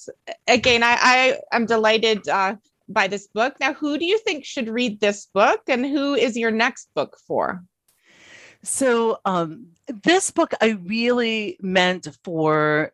again, 0.47 0.83
I, 0.83 0.97
I 0.99 1.55
am 1.55 1.65
delighted 1.65 2.27
uh, 2.27 2.55
by 2.89 3.07
this 3.07 3.27
book. 3.27 3.55
Now, 3.59 3.73
who 3.73 3.97
do 3.97 4.05
you 4.05 4.19
think 4.19 4.45
should 4.45 4.69
read 4.69 4.99
this 4.99 5.27
book, 5.33 5.61
and 5.67 5.85
who 5.85 6.15
is 6.15 6.37
your 6.37 6.51
next 6.51 6.89
book 6.95 7.17
for? 7.27 7.63
So, 8.63 9.19
um, 9.25 9.67
this 10.03 10.31
book 10.31 10.53
I 10.61 10.77
really 10.85 11.57
meant 11.61 12.07
for 12.23 12.93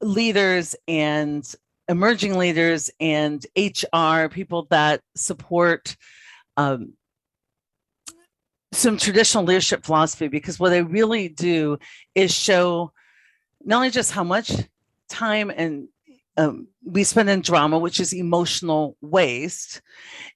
leaders 0.00 0.74
and 0.88 1.44
emerging 1.88 2.38
leaders 2.38 2.90
and 2.98 3.44
HR, 3.56 4.28
people 4.28 4.66
that 4.70 5.02
support 5.14 5.96
um, 6.56 6.94
some 8.72 8.96
traditional 8.96 9.44
leadership 9.44 9.84
philosophy, 9.84 10.28
because 10.28 10.60
what 10.60 10.72
I 10.72 10.78
really 10.78 11.28
do 11.28 11.78
is 12.14 12.32
show 12.32 12.92
not 13.64 13.76
only 13.76 13.90
just 13.90 14.12
how 14.12 14.24
much 14.24 14.52
time 15.08 15.50
and 15.50 15.88
um, 16.36 16.68
we 16.84 17.04
spend 17.04 17.28
in 17.28 17.40
drama, 17.40 17.78
which 17.78 18.00
is 18.00 18.12
emotional 18.12 18.96
waste, 19.00 19.82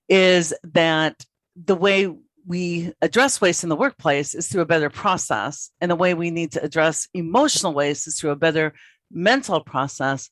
is 0.09 0.53
that 0.65 1.25
the 1.57 1.77
way 1.77 2.13
we 2.47 2.93
address 3.01 3.41
waste 3.41 3.63
in 3.63 3.71
the 3.71 3.77
workplace 3.77 4.35
is 4.35 4.49
through 4.49 4.63
a 4.63 4.67
better 4.67 4.91
process. 4.91 5.71
And 5.81 5.91
the 5.91 5.97
way 5.97 6.13
we 6.13 6.31
need 6.31 6.53
to 6.53 6.63
address 6.63 7.09
emotional 7.15 7.73
waste 7.73 8.07
is 8.07 8.19
through 8.19 8.31
a 8.31 8.37
better 8.37 8.75
mental 9.11 9.61
process. 9.61 10.29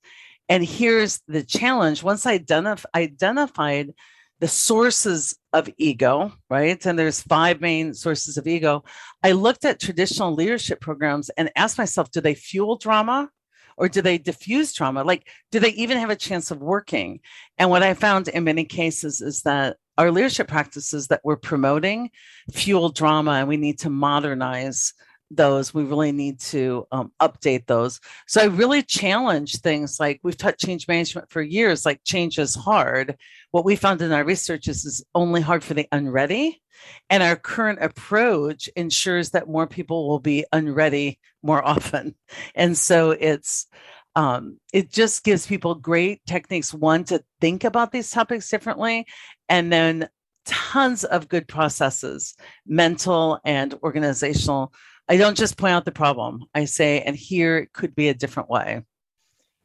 And 0.49 0.65
here's 0.65 1.21
the 1.29 1.43
challenge 1.43 2.03
once 2.03 2.27
I 2.27 2.39
identif- 2.39 2.85
identified 2.95 3.95
the 4.43 4.49
sources 4.49 5.39
of 5.53 5.71
ego, 5.79 6.33
right? 6.51 6.85
And 6.85 6.99
there's 6.99 7.23
five 7.23 7.61
main 7.61 7.95
sources 7.95 8.37
of 8.37 8.49
ego. 8.49 8.83
I 9.23 9.31
looked 9.31 9.65
at 9.65 9.79
traditional 9.79 10.35
leadership 10.35 10.81
programs 10.81 11.31
and 11.31 11.49
asked 11.55 11.79
myself, 11.79 12.11
do 12.11 12.21
they 12.21 12.35
fuel 12.35 12.77
drama? 12.77 13.31
Or 13.77 13.89
do 13.89 14.03
they 14.03 14.19
diffuse 14.19 14.73
trauma? 14.73 15.05
Like, 15.05 15.29
do 15.53 15.61
they 15.61 15.71
even 15.71 15.97
have 15.99 16.11
a 16.11 16.17
chance 16.17 16.51
of 16.51 16.61
working? 16.61 17.21
And 17.57 17.71
what 17.71 17.85
I 17.85 17.95
found 17.95 18.27
in 18.27 18.43
many 18.43 18.65
cases 18.65 19.21
is 19.21 19.43
that 19.43 19.77
our 19.97 20.11
leadership 20.11 20.49
practices 20.49 21.07
that 21.07 21.21
we're 21.23 21.37
promoting 21.37 22.11
fuel 22.51 22.89
drama, 22.89 23.35
and 23.35 23.49
we 23.49 23.57
need 23.57 23.79
to 23.79 23.91
modernize 23.91 24.93
those 25.37 25.75
we 25.75 25.85
really 25.85 26.13
need 26.13 26.39
to 26.41 26.87
um, 26.93 27.13
update 27.21 27.67
those. 27.67 28.01
So 28.27 28.43
i 28.43 28.45
really 28.45 28.83
challenge 28.83 29.61
things 29.61 29.99
like 29.99 30.21
we've 30.23 30.37
taught 30.37 30.59
change 30.59 30.89
management 30.89 31.31
for 31.31 31.43
years 31.43 31.87
like 31.87 32.01
change 32.05 32.39
is 32.39 32.55
hard. 32.55 33.17
What 33.51 33.65
we 33.65 33.77
found 33.77 34.03
in 34.03 34.13
our 34.13 34.25
research 34.25 34.69
is 34.69 34.85
is 34.85 35.05
only 35.15 35.41
hard 35.41 35.65
for 35.65 35.75
the 35.75 35.89
unready 35.93 36.63
and 37.11 37.23
our 37.23 37.37
current 37.37 37.79
approach 37.83 38.69
ensures 38.77 39.31
that 39.31 39.49
more 39.49 39.67
people 39.67 40.09
will 40.09 40.19
be 40.19 40.45
unready 40.53 41.19
more 41.43 41.65
often. 41.65 42.15
And 42.55 42.77
so 42.77 43.11
it's 43.13 43.67
um, 44.15 44.59
it 44.75 44.91
just 44.91 45.25
gives 45.25 45.47
people 45.47 45.75
great 45.75 46.21
techniques 46.27 46.75
one 46.75 47.05
to 47.05 47.25
think 47.41 47.65
about 47.65 47.93
these 47.93 48.11
topics 48.11 48.51
differently 48.51 49.07
and 49.49 49.73
then 49.73 50.09
tons 50.45 51.05
of 51.05 51.29
good 51.29 51.49
processes 51.49 52.35
mental 52.67 53.39
and 53.45 53.75
organizational 53.83 54.73
I 55.09 55.17
don't 55.17 55.37
just 55.37 55.57
point 55.57 55.73
out 55.73 55.85
the 55.85 55.93
problem. 55.93 56.45
I 56.55 56.65
say, 56.65 57.01
and 57.03 57.17
here 57.17 57.59
it 57.59 57.73
could 57.73 57.95
be 57.95 58.09
a 58.09 58.15
different 58.15 58.49
way. 58.49 58.83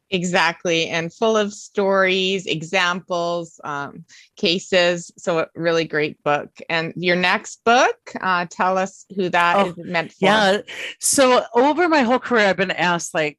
Exactly. 0.10 0.88
And 0.88 1.14
full 1.14 1.36
of 1.36 1.54
stories, 1.54 2.46
examples, 2.46 3.60
um, 3.64 4.06
cases. 4.38 5.12
So, 5.18 5.40
a 5.40 5.48
really 5.54 5.84
great 5.84 6.22
book. 6.24 6.50
And 6.70 6.94
your 6.96 7.18
next 7.18 7.64
book, 7.66 7.98
uh, 8.22 8.46
tell 8.50 8.78
us 8.78 9.06
who 9.16 9.30
that 9.30 9.58
oh, 9.58 9.70
is 9.70 9.78
meant 9.78 10.12
for. 10.14 10.26
Yeah. 10.26 10.62
So, 11.00 11.44
over 11.54 11.90
my 11.90 12.04
whole 12.04 12.20
career, 12.20 12.48
I've 12.48 12.58
been 12.58 12.72
asked, 12.72 13.14
like, 13.14 13.38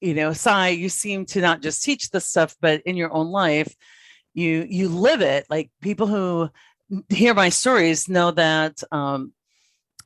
you 0.00 0.14
know, 0.14 0.32
Cy, 0.32 0.68
you 0.68 0.88
seem 0.88 1.24
to 1.26 1.40
not 1.40 1.62
just 1.62 1.82
teach 1.82 2.10
this 2.10 2.26
stuff, 2.26 2.54
but 2.60 2.82
in 2.82 2.96
your 2.96 3.12
own 3.12 3.28
life, 3.28 3.74
you 4.34 4.66
you 4.68 4.88
live 4.88 5.22
it. 5.22 5.46
Like 5.50 5.70
people 5.80 6.06
who 6.06 6.50
hear 7.08 7.34
my 7.34 7.48
stories 7.48 8.08
know 8.08 8.30
that 8.32 8.82
um, 8.90 9.32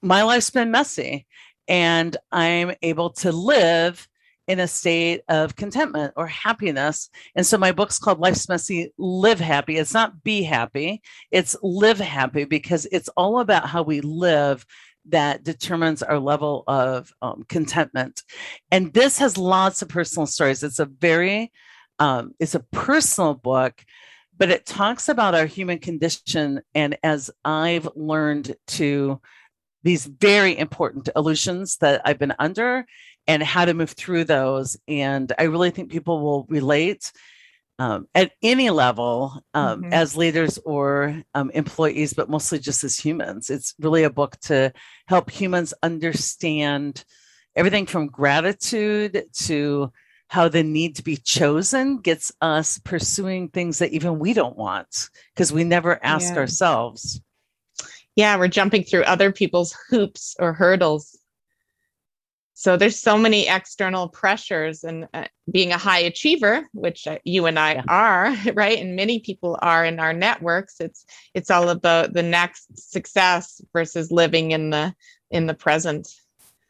my 0.05 0.23
life's 0.23 0.51
been 0.51 0.71
messy 0.71 1.27
and 1.67 2.17
I'm 2.31 2.73
able 2.83 3.11
to 3.11 3.33
live 3.33 4.07
in 4.47 4.61
a 4.61 4.69
state 4.69 5.23
of 5.29 5.57
contentment 5.57 6.13
or 6.17 6.27
happiness. 6.27 7.09
And 7.35 7.47
so 7.47 7.57
my 7.57 7.73
book's 7.73 7.99
called 7.99 8.21
Life's 8.21 8.49
Messy, 8.49 8.93
Live 8.99 9.41
Happy. 9.41 9.79
It's 9.79 9.95
not 9.95 10.23
be 10.23 10.43
happy, 10.43 11.03
it's 11.31 11.57
live 11.63 11.99
happy 11.99 12.45
because 12.45 12.87
it's 12.93 13.09
all 13.17 13.41
about 13.41 13.67
how 13.67 13.83
we 13.83 14.03
live 14.03 14.67
that 15.07 15.45
determines 15.45 16.03
our 16.03 16.19
level 16.19 16.65
of 16.67 17.11
um, 17.23 17.45
contentment. 17.49 18.23
And 18.71 18.93
this 18.93 19.19
has 19.19 19.39
lots 19.39 19.83
of 19.83 19.89
personal 19.89 20.27
stories. 20.27 20.63
It's 20.63 20.79
a 20.79 20.87
very, 20.87 21.53
um, 21.99 22.35
it's 22.39 22.55
a 22.55 22.61
personal 22.61 23.35
book, 23.35 23.85
but 24.37 24.51
it 24.51 24.67
talks 24.67 25.09
about 25.09 25.35
our 25.35 25.47
human 25.47 25.79
condition. 25.79 26.61
And 26.75 26.99
as 27.03 27.31
I've 27.45 27.89
learned 27.95 28.57
to 28.69 29.21
these 29.85 30.07
very 30.07 30.59
important 30.59 31.09
illusions 31.15 31.77
that 31.77 32.03
I've 32.05 32.19
been 32.19 32.35
under 32.39 32.85
and 33.27 33.43
how 33.43 33.65
to 33.65 33.75
move 33.75 33.91
through 33.91 34.25
those. 34.25 34.77
And 34.89 35.33
I 35.39 35.45
really 35.45 35.71
think 35.71 35.93
people 35.93 36.21
will 36.21 36.47
relate 36.49 37.13
um, 37.79 38.07
at 38.15 38.33
any 38.43 38.71
level 38.71 39.43
um, 39.53 39.83
mm-hmm. 39.83 39.93
as 39.93 40.17
leaders 40.17 40.59
or 40.65 41.23
um, 41.35 41.51
employees, 41.51 42.15
but 42.15 42.31
mostly 42.31 42.59
just 42.59 42.85
as 42.85 42.97
humans. 42.97 43.51
It's 43.51 43.75
really 43.79 44.05
a 44.05 44.11
book 44.11 44.39
to 44.43 44.73
help 45.07 45.31
humans 45.31 45.75
understand 45.83 47.05
everything 47.57 47.87
from 47.87 48.07
gratitude 48.07 49.25
to 49.33 49.93
how 50.29 50.49
the 50.49 50.63
need 50.63 50.97
to 50.97 51.03
be 51.05 51.17
chosen 51.17 51.99
gets 51.99 52.33
us 52.41 52.79
pursuing 52.79 53.49
things 53.49 53.79
that 53.79 53.93
even 53.93 54.19
we 54.19 54.33
don't 54.33 54.57
want 54.57 55.11
because 55.35 55.53
we 55.53 55.65
never 55.65 56.03
ask 56.03 56.35
yeah. 56.35 56.41
ourselves 56.41 57.21
yeah, 58.17 58.37
we're 58.37 58.49
jumping 58.49 58.85
through 58.85 59.03
other 59.03 59.33
people's 59.33 59.77
hoops 59.91 60.37
or 60.39 60.53
hurdles. 60.53 61.19
So 62.57 62.77
there's 62.77 62.99
so 62.99 63.19
many 63.19 63.49
external 63.49 64.09
pressures, 64.09 64.85
and 64.85 65.09
uh, 65.13 65.25
being 65.51 65.73
a 65.73 65.77
high 65.77 65.99
achiever, 65.99 66.69
which 66.73 67.07
uh, 67.09 67.19
you 67.25 67.47
and 67.47 67.59
I 67.59 67.75
yeah. 67.75 67.83
are, 67.89 68.37
right, 68.55 68.79
and 68.79 68.95
many 68.95 69.19
people 69.19 69.59
are 69.61 69.85
in 69.85 69.99
our 69.99 70.13
networks. 70.13 70.77
It's 70.81 71.05
it's 71.35 71.51
all 71.51 71.69
about 71.69 72.13
the 72.13 72.23
next 72.23 72.93
success 72.93 73.61
versus 73.73 74.13
living 74.13 74.53
in 74.53 74.71
the 74.71 74.95
in 75.33 75.47
the 75.47 75.55
present. 75.55 76.09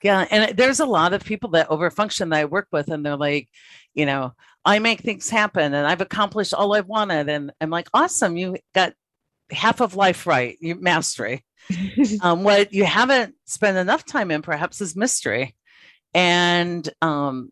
Yeah, 0.02 0.26
and 0.30 0.56
there's 0.56 0.80
a 0.80 0.86
lot 0.86 1.12
of 1.12 1.24
people 1.24 1.50
that 1.50 1.68
overfunction 1.68 2.30
that 2.30 2.40
I 2.40 2.44
work 2.46 2.68
with, 2.72 2.88
and 2.88 3.04
they're 3.04 3.16
like, 3.16 3.48
you 3.94 4.06
know, 4.06 4.32
I 4.64 4.78
make 4.78 5.00
things 5.00 5.28
happen, 5.28 5.74
and 5.74 5.86
I've 5.86 6.00
accomplished 6.00 6.54
all 6.54 6.74
I've 6.74 6.88
wanted, 6.88 7.28
and 7.28 7.52
I'm 7.60 7.70
like, 7.70 7.88
awesome, 7.92 8.38
you 8.38 8.56
got 8.74 8.94
half 9.54 9.80
of 9.80 9.96
life 9.96 10.26
right, 10.26 10.56
you 10.60 10.74
mastery. 10.74 11.44
um, 12.20 12.44
what 12.44 12.72
you 12.72 12.84
haven't 12.84 13.34
spent 13.46 13.78
enough 13.78 14.04
time 14.04 14.30
in 14.30 14.42
perhaps 14.42 14.80
is 14.80 14.94
mystery 14.94 15.56
and 16.12 16.88
um, 17.00 17.50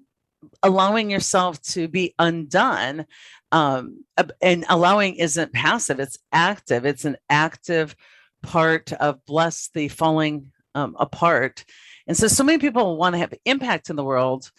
allowing 0.63 1.11
yourself 1.11 1.61
to 1.63 1.89
be 1.89 2.15
undone 2.19 3.07
um, 3.53 4.05
and 4.43 4.65
allowing 4.69 5.15
isn't 5.15 5.53
passive 5.55 5.99
it's 5.99 6.19
active 6.31 6.85
it's 6.85 7.07
an 7.07 7.17
active 7.31 7.97
part 8.43 8.93
of 8.93 9.25
bless 9.25 9.71
the 9.73 9.89
falling 9.89 10.53
um, 10.75 10.95
apart 10.99 11.65
and 12.07 12.15
so 12.15 12.29
so 12.29 12.45
many 12.45 12.59
people 12.59 12.99
want 12.99 13.15
to 13.15 13.19
have 13.19 13.33
impact 13.47 13.89
in 13.89 13.97
the 13.97 14.05
world 14.05 14.51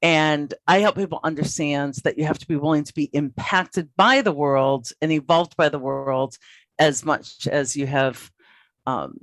And 0.00 0.54
I 0.66 0.78
help 0.78 0.94
people 0.96 1.20
understand 1.24 1.94
that 2.04 2.18
you 2.18 2.24
have 2.24 2.38
to 2.38 2.46
be 2.46 2.56
willing 2.56 2.84
to 2.84 2.94
be 2.94 3.10
impacted 3.12 3.90
by 3.96 4.22
the 4.22 4.32
world 4.32 4.90
and 5.00 5.10
evolved 5.10 5.56
by 5.56 5.68
the 5.68 5.78
world 5.78 6.36
as 6.78 7.04
much 7.04 7.46
as 7.46 7.76
you 7.76 7.86
have, 7.86 8.30
um, 8.86 9.18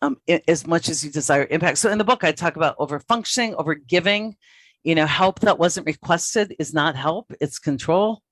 um, 0.00 0.16
as 0.48 0.66
much 0.66 0.88
as 0.88 1.04
you 1.04 1.10
desire 1.10 1.46
impact. 1.50 1.78
So 1.78 1.90
in 1.90 1.98
the 1.98 2.04
book, 2.04 2.24
I 2.24 2.32
talk 2.32 2.56
about 2.56 2.76
over 2.78 3.00
functioning, 3.00 3.54
over 3.54 3.74
giving. 3.74 4.36
You 4.84 4.96
know, 4.96 5.06
help 5.06 5.40
that 5.40 5.60
wasn't 5.60 5.86
requested 5.86 6.56
is 6.58 6.74
not 6.74 6.96
help; 6.96 7.32
it's 7.40 7.60
control. 7.60 8.22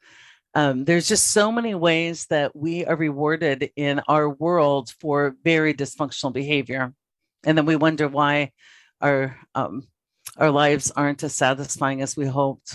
Um, 0.55 0.85
there's 0.85 1.07
just 1.07 1.29
so 1.29 1.53
many 1.53 1.77
ways 1.77 2.27
that 2.27 2.57
we 2.57 2.85
are 2.85 2.97
rewarded 2.97 3.71
in 3.77 4.01
our 4.09 4.29
world 4.29 4.93
for 5.01 5.37
very 5.45 5.73
dysfunctional 5.75 6.33
behavior, 6.33 6.93
and 7.45 7.57
then 7.57 7.67
we 7.67 7.77
wonder 7.77 8.09
why 8.09 8.51
our 9.01 9.39
um, 9.55 9.87
our 10.37 10.51
lives 10.51 10.91
aren't 10.91 11.23
as 11.23 11.35
satisfying 11.35 12.03
as 12.03 12.17
we 12.17 12.27
hoped. 12.27 12.75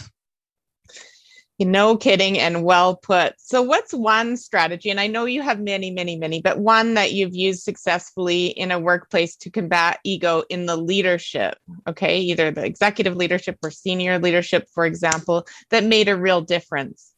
No 1.57 1.95
kidding 1.95 2.38
and 2.38 2.65
well 2.65 2.97
put. 2.97 3.35
So, 3.38 3.62
what's 3.62 3.93
one 3.93 4.35
strategy? 4.35 4.89
And 4.89 5.00
I 5.00 5.07
know 5.07 5.24
you 5.24 5.41
have 5.41 5.62
many, 5.62 5.89
many, 5.89 6.17
many, 6.17 6.41
but 6.41 6.59
one 6.59 6.95
that 6.95 7.13
you've 7.13 7.33
used 7.33 7.63
successfully 7.63 8.47
in 8.47 8.71
a 8.71 8.79
workplace 8.79 9.38
to 9.38 9.50
combat 9.50 10.00
ego 10.03 10.43
in 10.50 10.65
the 10.65 10.75
leadership, 10.75 11.57
okay, 11.88 12.19
either 12.19 12.51
the 12.51 12.65
executive 12.65 13.15
leadership 13.15 13.57
or 13.63 13.71
senior 13.71 14.19
leadership, 14.19 14.67
for 14.74 14.85
example, 14.85 15.47
that 15.69 15.85
made 15.85 16.09
a 16.09 16.17
real 16.17 16.41
difference? 16.41 17.13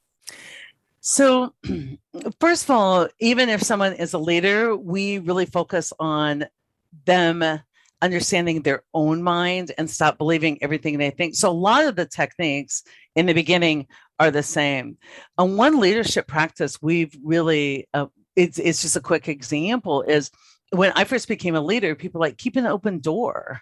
So, 1.01 1.55
first 2.39 2.65
of 2.65 2.69
all, 2.69 3.07
even 3.19 3.49
if 3.49 3.63
someone 3.63 3.93
is 3.93 4.13
a 4.13 4.19
leader, 4.19 4.75
we 4.75 5.17
really 5.17 5.47
focus 5.47 5.93
on 5.99 6.45
them 7.05 7.43
understanding 8.01 8.61
their 8.61 8.83
own 8.93 9.23
mind 9.23 9.71
and 9.79 9.89
stop 9.89 10.19
believing 10.19 10.61
everything 10.61 10.99
they 10.99 11.09
think. 11.09 11.33
So, 11.33 11.49
a 11.49 11.51
lot 11.51 11.85
of 11.85 11.95
the 11.95 12.05
techniques 12.05 12.83
in 13.15 13.25
the 13.25 13.33
beginning 13.33 13.87
are 14.19 14.31
the 14.31 14.43
same. 14.43 14.97
And 15.37 15.57
one 15.57 15.79
leadership 15.79 16.27
practice, 16.27 16.81
we've 16.81 17.15
really, 17.23 17.87
uh, 17.93 18.07
it's, 18.35 18.59
it's 18.59 18.81
just 18.81 18.95
a 18.95 19.01
quick 19.01 19.27
example 19.27 20.01
is 20.03 20.31
when 20.71 20.91
I 20.95 21.03
first 21.03 21.27
became 21.27 21.55
a 21.55 21.61
leader, 21.61 21.95
people 21.95 22.21
like 22.21 22.37
keep 22.37 22.55
an 22.55 22.65
open 22.65 22.99
door 22.99 23.61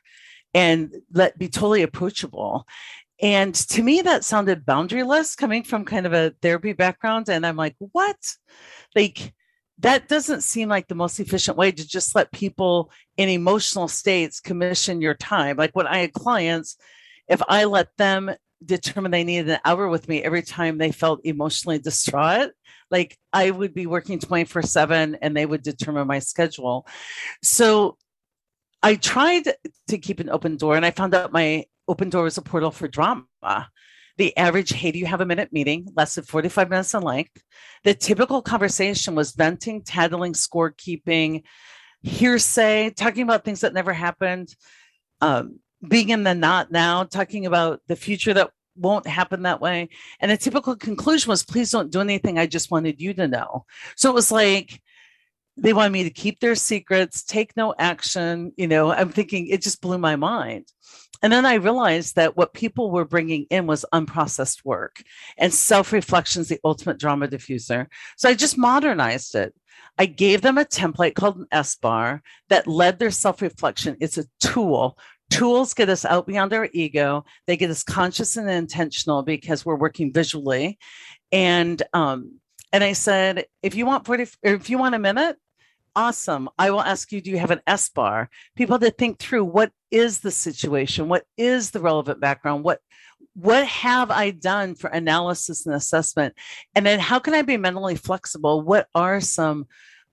and 0.53 0.93
let 1.11 1.37
be 1.37 1.49
totally 1.49 1.83
approachable. 1.83 2.65
And 3.21 3.53
to 3.55 3.83
me, 3.83 4.01
that 4.01 4.23
sounded 4.23 4.65
boundaryless 4.65 5.37
coming 5.37 5.63
from 5.63 5.85
kind 5.85 6.05
of 6.05 6.13
a 6.13 6.33
therapy 6.41 6.73
background. 6.73 7.29
And 7.29 7.45
I'm 7.45 7.55
like, 7.55 7.75
what? 7.79 8.17
Like, 8.95 9.33
that 9.79 10.07
doesn't 10.07 10.41
seem 10.41 10.69
like 10.69 10.87
the 10.87 10.95
most 10.95 11.19
efficient 11.19 11.57
way 11.57 11.71
to 11.71 11.87
just 11.87 12.15
let 12.15 12.31
people 12.31 12.91
in 13.17 13.29
emotional 13.29 13.87
states 13.87 14.39
commission 14.39 15.01
your 15.01 15.13
time. 15.13 15.57
Like 15.57 15.75
when 15.75 15.87
I 15.87 15.99
had 15.99 16.13
clients, 16.13 16.77
if 17.27 17.41
I 17.47 17.65
let 17.65 17.89
them 17.97 18.31
determine 18.65 19.11
they 19.11 19.23
needed 19.23 19.49
an 19.49 19.59
hour 19.65 19.87
with 19.87 20.07
me 20.07 20.23
every 20.23 20.41
time 20.41 20.77
they 20.77 20.91
felt 20.91 21.21
emotionally 21.23 21.79
distraught, 21.79 22.51
like 22.91 23.17
I 23.33 23.51
would 23.51 23.73
be 23.73 23.85
working 23.85 24.19
24 24.19 24.61
7 24.63 25.17
and 25.21 25.35
they 25.35 25.45
would 25.45 25.63
determine 25.63 26.07
my 26.07 26.19
schedule. 26.19 26.87
So 27.43 27.97
I 28.83 28.95
tried 28.95 29.51
to 29.87 29.97
keep 29.97 30.19
an 30.19 30.29
open 30.29 30.57
door 30.57 30.75
and 30.75 30.85
I 30.85 30.91
found 30.91 31.15
out 31.15 31.33
my 31.33 31.65
open 31.87 32.09
door 32.09 32.23
was 32.23 32.37
a 32.37 32.41
portal 32.41 32.71
for 32.71 32.87
drama. 32.87 33.25
The 34.17 34.35
average, 34.37 34.71
hey, 34.71 34.91
do 34.91 34.99
you 34.99 35.07
have 35.07 35.21
a 35.21 35.25
minute 35.25 35.51
meeting, 35.51 35.87
less 35.95 36.15
than 36.15 36.23
45 36.23 36.69
minutes 36.69 36.93
in 36.93 37.01
length. 37.01 37.41
The 37.83 37.93
typical 37.93 38.41
conversation 38.41 39.13
was 39.13 39.33
venting, 39.33 39.83
tattling, 39.83 40.33
scorekeeping, 40.33 41.43
hearsay, 42.01 42.91
talking 42.91 43.23
about 43.23 43.43
things 43.43 43.61
that 43.61 43.73
never 43.73 43.91
happened, 43.91 44.55
um, 45.19 45.59
being 45.85 46.09
in 46.09 46.23
the 46.23 46.33
not 46.33 46.71
now, 46.71 47.03
talking 47.03 47.45
about 47.45 47.81
the 47.87 47.95
future 47.95 48.33
that 48.33 48.51
won't 48.75 49.07
happen 49.07 49.43
that 49.43 49.61
way. 49.61 49.89
And 50.19 50.31
the 50.31 50.37
typical 50.37 50.75
conclusion 50.75 51.29
was, 51.29 51.43
please 51.43 51.71
don't 51.71 51.91
do 51.91 52.01
anything. 52.01 52.37
I 52.37 52.47
just 52.47 52.71
wanted 52.71 53.01
you 53.01 53.13
to 53.15 53.27
know. 53.27 53.65
So 53.95 54.09
it 54.09 54.15
was 54.15 54.31
like, 54.31 54.81
they 55.57 55.73
wanted 55.73 55.93
me 55.93 56.03
to 56.03 56.09
keep 56.09 56.39
their 56.39 56.55
secrets, 56.55 57.23
take 57.23 57.55
no 57.55 57.73
action. 57.77 58.51
You 58.57 58.67
know, 58.67 58.91
I'm 58.91 59.09
thinking 59.09 59.47
it 59.47 59.61
just 59.61 59.81
blew 59.81 59.97
my 59.97 60.15
mind. 60.15 60.65
And 61.21 61.31
then 61.31 61.45
I 61.45 61.55
realized 61.55 62.15
that 62.15 62.35
what 62.35 62.53
people 62.53 62.91
were 62.91 63.05
bringing 63.05 63.45
in 63.49 63.65
was 63.67 63.85
unprocessed 63.93 64.65
work 64.65 65.01
and 65.37 65.53
self 65.53 65.93
reflection 65.93 66.41
is 66.41 66.49
the 66.49 66.59
ultimate 66.63 66.99
drama 66.99 67.27
diffuser. 67.27 67.87
So 68.17 68.29
I 68.29 68.33
just 68.33 68.57
modernized 68.57 69.35
it. 69.35 69.53
I 69.97 70.07
gave 70.07 70.41
them 70.41 70.57
a 70.57 70.65
template 70.65 71.15
called 71.15 71.37
an 71.37 71.47
S 71.51 71.75
bar 71.75 72.21
that 72.49 72.67
led 72.67 72.99
their 72.99 73.11
self 73.11 73.41
reflection. 73.41 73.97
It's 74.01 74.17
a 74.17 74.25
tool. 74.41 74.97
Tools 75.29 75.73
get 75.73 75.89
us 75.89 76.05
out 76.05 76.27
beyond 76.27 76.53
our 76.53 76.69
ego. 76.71 77.25
They 77.47 77.57
get 77.57 77.71
us 77.71 77.83
conscious 77.83 78.37
and 78.37 78.49
intentional 78.49 79.23
because 79.23 79.65
we're 79.65 79.75
working 79.75 80.13
visually. 80.13 80.77
And 81.31 81.81
um, 81.93 82.39
and 82.71 82.83
I 82.83 82.93
said, 82.93 83.45
if 83.63 83.75
you 83.75 83.85
want 83.85 84.05
40, 84.05 84.27
if 84.43 84.69
you 84.69 84.77
want 84.77 84.95
a 84.95 84.99
minute, 84.99 85.37
awesome. 85.95 86.49
I 86.57 86.71
will 86.71 86.81
ask 86.81 87.11
you, 87.11 87.21
do 87.21 87.31
you 87.31 87.37
have 87.37 87.51
an 87.51 87.61
S 87.67 87.89
bar? 87.89 88.29
People 88.55 88.77
to 88.79 88.91
think 88.91 89.19
through 89.19 89.45
what 89.45 89.71
is 89.91 90.19
the 90.19 90.31
situation? 90.31 91.07
What 91.07 91.23
is 91.37 91.71
the 91.71 91.79
relevant 91.79 92.19
background? 92.19 92.63
What 92.63 92.79
what 93.33 93.67
have 93.67 94.11
I 94.11 94.31
done 94.31 94.75
for 94.75 94.89
analysis 94.89 95.65
and 95.65 95.75
assessment? 95.75 96.35
And 96.73 96.85
then 96.85 96.99
how 96.99 97.19
can 97.19 97.33
I 97.33 97.41
be 97.41 97.57
mentally 97.57 97.95
flexible? 97.95 98.61
What 98.61 98.87
are 98.95 99.19
some 99.19 99.67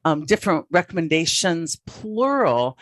um, 0.05 0.25
different 0.25 0.67
recommendations, 0.71 1.81
plural? 1.87 2.79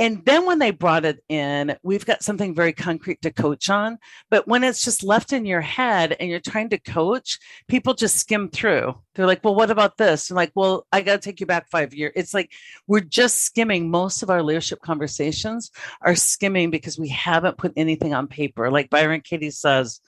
And 0.00 0.24
then 0.24 0.46
when 0.46 0.60
they 0.60 0.70
brought 0.70 1.04
it 1.04 1.24
in, 1.28 1.76
we've 1.82 2.06
got 2.06 2.22
something 2.22 2.54
very 2.54 2.72
concrete 2.72 3.20
to 3.22 3.32
coach 3.32 3.68
on. 3.68 3.98
But 4.30 4.46
when 4.46 4.62
it's 4.62 4.84
just 4.84 5.02
left 5.02 5.32
in 5.32 5.44
your 5.44 5.60
head 5.60 6.16
and 6.18 6.30
you're 6.30 6.38
trying 6.38 6.68
to 6.70 6.78
coach, 6.78 7.38
people 7.66 7.94
just 7.94 8.16
skim 8.16 8.48
through. 8.48 8.94
They're 9.14 9.26
like, 9.26 9.42
well, 9.42 9.56
what 9.56 9.72
about 9.72 9.96
this? 9.96 10.30
And 10.30 10.36
like, 10.36 10.52
well, 10.54 10.86
I 10.92 11.00
got 11.00 11.14
to 11.14 11.18
take 11.18 11.40
you 11.40 11.46
back 11.46 11.68
five 11.68 11.94
years. 11.94 12.12
It's 12.14 12.32
like 12.32 12.52
we're 12.86 13.00
just 13.00 13.42
skimming. 13.42 13.90
Most 13.90 14.22
of 14.22 14.30
our 14.30 14.42
leadership 14.42 14.80
conversations 14.82 15.72
are 16.00 16.14
skimming 16.14 16.70
because 16.70 16.96
we 16.96 17.08
haven't 17.08 17.58
put 17.58 17.72
anything 17.76 18.14
on 18.14 18.28
paper. 18.28 18.70
Like 18.70 18.90
Byron 18.90 19.22
Katie 19.22 19.50
says, 19.50 20.00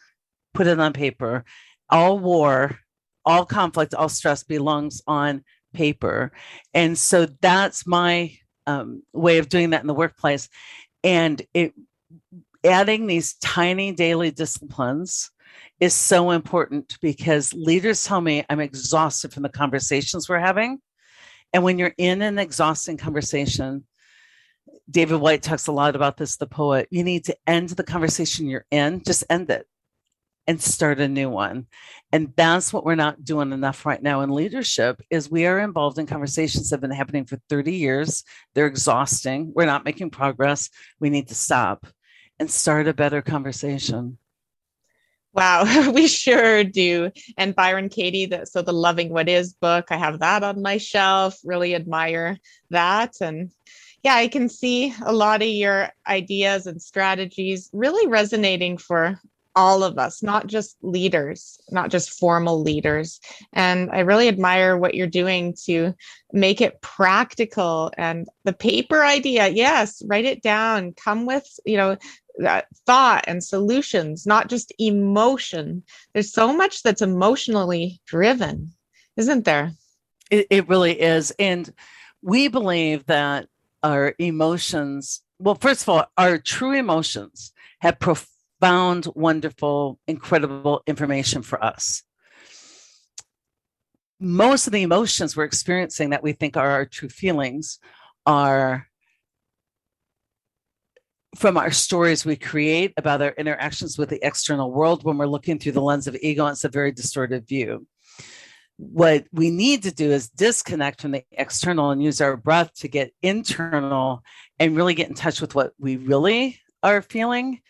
put 0.54 0.68
it 0.68 0.78
on 0.78 0.92
paper. 0.92 1.44
All 1.88 2.16
war, 2.20 2.78
all 3.24 3.44
conflict, 3.44 3.94
all 3.94 4.08
stress 4.08 4.44
belongs 4.44 5.02
on 5.08 5.42
paper. 5.74 6.30
And 6.74 6.96
so 6.96 7.26
that's 7.40 7.86
my 7.88 8.36
um, 8.70 9.02
way 9.12 9.38
of 9.38 9.48
doing 9.48 9.70
that 9.70 9.80
in 9.80 9.86
the 9.86 9.94
workplace. 9.94 10.48
And 11.02 11.40
it 11.54 11.74
adding 12.64 13.06
these 13.06 13.34
tiny 13.34 13.92
daily 13.92 14.30
disciplines 14.30 15.30
is 15.80 15.94
so 15.94 16.30
important 16.30 16.98
because 17.00 17.54
leaders 17.54 18.04
tell 18.04 18.20
me 18.20 18.44
I'm 18.48 18.60
exhausted 18.60 19.32
from 19.32 19.42
the 19.42 19.48
conversations 19.48 20.28
we're 20.28 20.38
having. 20.38 20.78
And 21.52 21.64
when 21.64 21.78
you're 21.78 21.94
in 21.96 22.22
an 22.22 22.38
exhausting 22.38 22.96
conversation, 22.96 23.84
David 24.90 25.16
Whyte 25.16 25.42
talks 25.42 25.66
a 25.66 25.72
lot 25.72 25.96
about 25.96 26.16
this, 26.16 26.36
the 26.36 26.46
poet. 26.46 26.86
You 26.90 27.02
need 27.02 27.24
to 27.24 27.36
end 27.46 27.70
the 27.70 27.82
conversation 27.82 28.46
you're 28.46 28.66
in, 28.70 29.02
just 29.04 29.24
end 29.30 29.50
it 29.50 29.66
and 30.46 30.60
start 30.60 31.00
a 31.00 31.08
new 31.08 31.28
one 31.28 31.66
and 32.12 32.32
that's 32.36 32.72
what 32.72 32.84
we're 32.84 32.94
not 32.94 33.24
doing 33.24 33.52
enough 33.52 33.86
right 33.86 34.02
now 34.02 34.20
in 34.22 34.30
leadership 34.30 35.00
is 35.10 35.30
we 35.30 35.46
are 35.46 35.60
involved 35.60 35.98
in 35.98 36.06
conversations 36.06 36.68
that 36.70 36.76
have 36.76 36.80
been 36.80 36.90
happening 36.90 37.24
for 37.24 37.38
30 37.48 37.72
years 37.72 38.24
they're 38.54 38.66
exhausting 38.66 39.52
we're 39.54 39.66
not 39.66 39.84
making 39.84 40.10
progress 40.10 40.70
we 40.98 41.10
need 41.10 41.28
to 41.28 41.34
stop 41.34 41.86
and 42.38 42.50
start 42.50 42.88
a 42.88 42.94
better 42.94 43.22
conversation 43.22 44.18
Wow, 45.32 45.90
we 45.92 46.08
sure 46.08 46.64
do. 46.64 47.12
And 47.36 47.54
Byron 47.54 47.88
Katie, 47.88 48.26
the, 48.26 48.46
so 48.46 48.62
the 48.62 48.72
Loving 48.72 49.10
What 49.10 49.28
Is 49.28 49.54
book, 49.54 49.86
I 49.90 49.96
have 49.96 50.18
that 50.18 50.42
on 50.42 50.60
my 50.60 50.78
shelf. 50.78 51.38
Really 51.44 51.74
admire 51.74 52.38
that. 52.70 53.14
And 53.20 53.52
yeah, 54.02 54.14
I 54.14 54.28
can 54.28 54.48
see 54.48 54.94
a 55.04 55.12
lot 55.12 55.42
of 55.42 55.48
your 55.48 55.90
ideas 56.08 56.66
and 56.66 56.80
strategies 56.80 57.70
really 57.72 58.08
resonating 58.08 58.78
for 58.78 59.20
all 59.56 59.82
of 59.82 59.98
us, 59.98 60.22
not 60.22 60.46
just 60.46 60.76
leaders, 60.82 61.60
not 61.70 61.90
just 61.90 62.18
formal 62.18 62.62
leaders. 62.62 63.20
And 63.52 63.90
I 63.90 64.00
really 64.00 64.28
admire 64.28 64.76
what 64.76 64.94
you're 64.94 65.06
doing 65.06 65.54
to 65.64 65.94
make 66.32 66.60
it 66.60 66.80
practical 66.80 67.92
and 67.98 68.28
the 68.44 68.52
paper 68.52 69.02
idea. 69.02 69.48
Yes, 69.48 70.02
write 70.06 70.24
it 70.24 70.42
down. 70.42 70.92
Come 70.92 71.26
with, 71.26 71.46
you 71.64 71.76
know, 71.76 71.96
that 72.38 72.66
thought 72.86 73.24
and 73.26 73.42
solutions, 73.42 74.26
not 74.26 74.48
just 74.48 74.72
emotion. 74.78 75.82
There's 76.12 76.32
so 76.32 76.52
much 76.52 76.82
that's 76.82 77.02
emotionally 77.02 78.00
driven, 78.06 78.72
isn't 79.16 79.44
there? 79.44 79.72
It, 80.30 80.46
it 80.48 80.68
really 80.68 81.00
is. 81.00 81.32
And 81.38 81.72
we 82.22 82.48
believe 82.48 83.04
that 83.06 83.48
our 83.82 84.14
emotions, 84.18 85.22
well, 85.38 85.56
first 85.56 85.82
of 85.82 85.88
all, 85.88 86.06
our 86.16 86.38
true 86.38 86.72
emotions 86.72 87.52
have 87.80 87.98
profound 87.98 88.28
found 88.60 89.06
wonderful, 89.14 89.98
incredible 90.06 90.82
information 90.86 91.42
for 91.42 91.62
us. 91.62 92.02
Most 94.20 94.66
of 94.66 94.72
the 94.72 94.82
emotions 94.82 95.36
we're 95.36 95.44
experiencing 95.44 96.10
that 96.10 96.22
we 96.22 96.32
think 96.32 96.56
are 96.56 96.70
our 96.70 96.84
true 96.84 97.08
feelings 97.08 97.78
are 98.26 98.86
from 101.36 101.56
our 101.56 101.70
stories 101.70 102.24
we 102.24 102.36
create 102.36 102.92
about 102.96 103.22
our 103.22 103.32
interactions 103.38 103.96
with 103.96 104.10
the 104.10 104.24
external 104.24 104.70
world 104.70 105.04
when 105.04 105.16
we're 105.16 105.26
looking 105.26 105.58
through 105.58 105.72
the 105.72 105.80
lens 105.80 106.06
of 106.08 106.16
ego 106.20 106.46
it's 106.48 106.64
a 106.64 106.68
very 106.68 106.90
distorted 106.90 107.46
view 107.46 107.86
what 108.76 109.26
we 109.30 109.50
need 109.50 109.82
to 109.82 109.92
do 109.92 110.10
is 110.10 110.30
disconnect 110.30 111.02
from 111.02 111.12
the 111.12 111.22
external 111.32 111.90
and 111.90 112.02
use 112.02 112.20
our 112.20 112.36
breath 112.36 112.72
to 112.74 112.88
get 112.88 113.12
internal 113.22 114.22
and 114.58 114.76
really 114.76 114.94
get 114.94 115.08
in 115.08 115.14
touch 115.14 115.40
with 115.40 115.54
what 115.54 115.72
we 115.78 115.96
really 115.96 116.58
are 116.82 117.02
feeling 117.02 117.60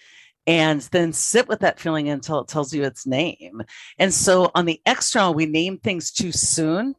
and 0.51 0.81
then 0.91 1.13
sit 1.13 1.47
with 1.47 1.61
that 1.61 1.79
feeling 1.79 2.09
until 2.09 2.41
it 2.41 2.49
tells 2.49 2.75
you 2.75 2.83
its 2.83 3.07
name. 3.07 3.63
And 4.01 4.13
so 4.13 4.51
on 4.53 4.67
the 4.67 4.83
external, 4.85 5.33
we 5.33 5.47
name 5.47 5.79
things 5.79 6.11
too 6.11 6.33
soon, 6.33 6.97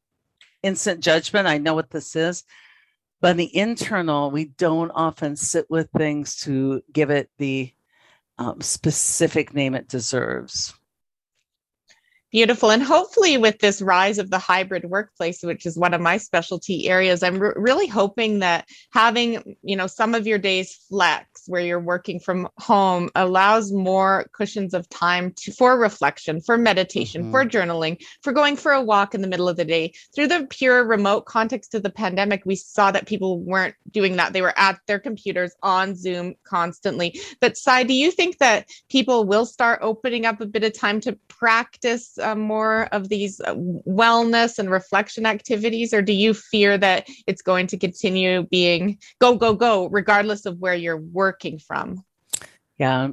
instant 0.63 1.01
judgment. 1.01 1.49
I 1.49 1.57
know 1.57 1.73
what 1.73 1.89
this 1.89 2.15
is. 2.15 2.45
But 3.19 3.31
on 3.31 3.37
the 3.37 3.53
internal, 3.53 4.31
we 4.31 4.45
don't 4.45 4.91
often 4.91 5.35
sit 5.35 5.69
with 5.69 5.89
things 5.91 6.37
to 6.43 6.81
give 6.93 7.09
it 7.09 7.29
the 7.39 7.73
um, 8.37 8.61
specific 8.61 9.53
name 9.53 9.75
it 9.75 9.89
deserves. 9.89 10.73
Beautiful. 12.31 12.71
And 12.71 12.81
hopefully, 12.81 13.37
with 13.37 13.59
this 13.59 13.81
rise 13.81 14.17
of 14.17 14.29
the 14.29 14.39
hybrid 14.39 14.85
workplace, 14.85 15.43
which 15.43 15.65
is 15.65 15.77
one 15.77 15.93
of 15.93 15.99
my 15.99 16.15
specialty 16.15 16.87
areas, 16.87 17.23
I'm 17.23 17.37
re- 17.37 17.51
really 17.57 17.87
hoping 17.87 18.39
that 18.39 18.69
having, 18.93 19.57
you 19.63 19.75
know, 19.75 19.87
some 19.87 20.15
of 20.15 20.25
your 20.25 20.37
days 20.37 20.73
flex 20.87 21.27
where 21.47 21.61
you're 21.61 21.81
working 21.81 22.21
from 22.21 22.47
home 22.57 23.09
allows 23.15 23.73
more 23.73 24.27
cushions 24.31 24.73
of 24.73 24.87
time 24.87 25.33
to, 25.39 25.51
for 25.51 25.77
reflection, 25.77 26.39
for 26.39 26.57
meditation, 26.57 27.23
mm-hmm. 27.23 27.31
for 27.31 27.45
journaling, 27.45 28.01
for 28.23 28.31
going 28.31 28.55
for 28.55 28.71
a 28.71 28.81
walk 28.81 29.13
in 29.13 29.21
the 29.21 29.27
middle 29.27 29.49
of 29.49 29.57
the 29.57 29.65
day. 29.65 29.91
Through 30.15 30.27
the 30.27 30.47
pure 30.49 30.85
remote 30.85 31.25
context 31.25 31.75
of 31.75 31.83
the 31.83 31.89
pandemic, 31.89 32.43
we 32.45 32.55
saw 32.55 32.91
that 32.91 33.07
people 33.07 33.41
weren't 33.41 33.75
doing 33.91 34.15
that. 34.15 34.31
They 34.31 34.41
were 34.41 34.57
at 34.57 34.79
their 34.87 34.99
computers 34.99 35.53
on 35.63 35.95
Zoom 35.95 36.35
constantly. 36.45 37.19
But, 37.41 37.57
Cy, 37.57 37.83
do 37.83 37.93
you 37.93 38.09
think 38.09 38.37
that 38.37 38.69
people 38.89 39.25
will 39.25 39.45
start 39.45 39.79
opening 39.81 40.25
up 40.25 40.39
a 40.39 40.45
bit 40.45 40.63
of 40.63 40.71
time 40.71 41.01
to 41.01 41.19
practice? 41.27 42.17
Uh, 42.21 42.35
more 42.35 42.85
of 42.91 43.09
these 43.09 43.41
uh, 43.41 43.55
wellness 43.55 44.59
and 44.59 44.69
reflection 44.69 45.25
activities, 45.25 45.93
or 45.93 46.01
do 46.01 46.13
you 46.13 46.33
fear 46.33 46.77
that 46.77 47.07
it's 47.27 47.41
going 47.41 47.67
to 47.67 47.77
continue 47.77 48.43
being 48.43 48.97
go, 49.19 49.35
go, 49.35 49.53
go, 49.53 49.87
regardless 49.87 50.45
of 50.45 50.59
where 50.59 50.75
you're 50.75 50.97
working 50.97 51.59
from? 51.59 52.03
Yeah. 52.77 53.09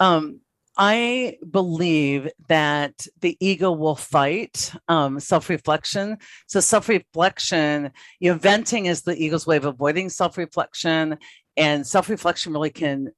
Um, 0.00 0.40
I 0.76 1.38
believe 1.50 2.30
that 2.48 3.06
the 3.20 3.36
ego 3.40 3.72
will 3.72 3.96
fight 3.96 4.72
um, 4.86 5.18
self 5.18 5.48
reflection. 5.48 6.18
So, 6.46 6.60
self 6.60 6.88
reflection, 6.88 7.90
you 8.20 8.30
know, 8.32 8.38
venting 8.38 8.86
is 8.86 9.02
the 9.02 9.16
ego's 9.16 9.46
way 9.46 9.56
of 9.56 9.64
avoiding 9.64 10.08
self 10.08 10.38
reflection. 10.38 11.18
And 11.56 11.84
self 11.84 12.08
reflection 12.08 12.52
really 12.52 12.70
can 12.70 13.10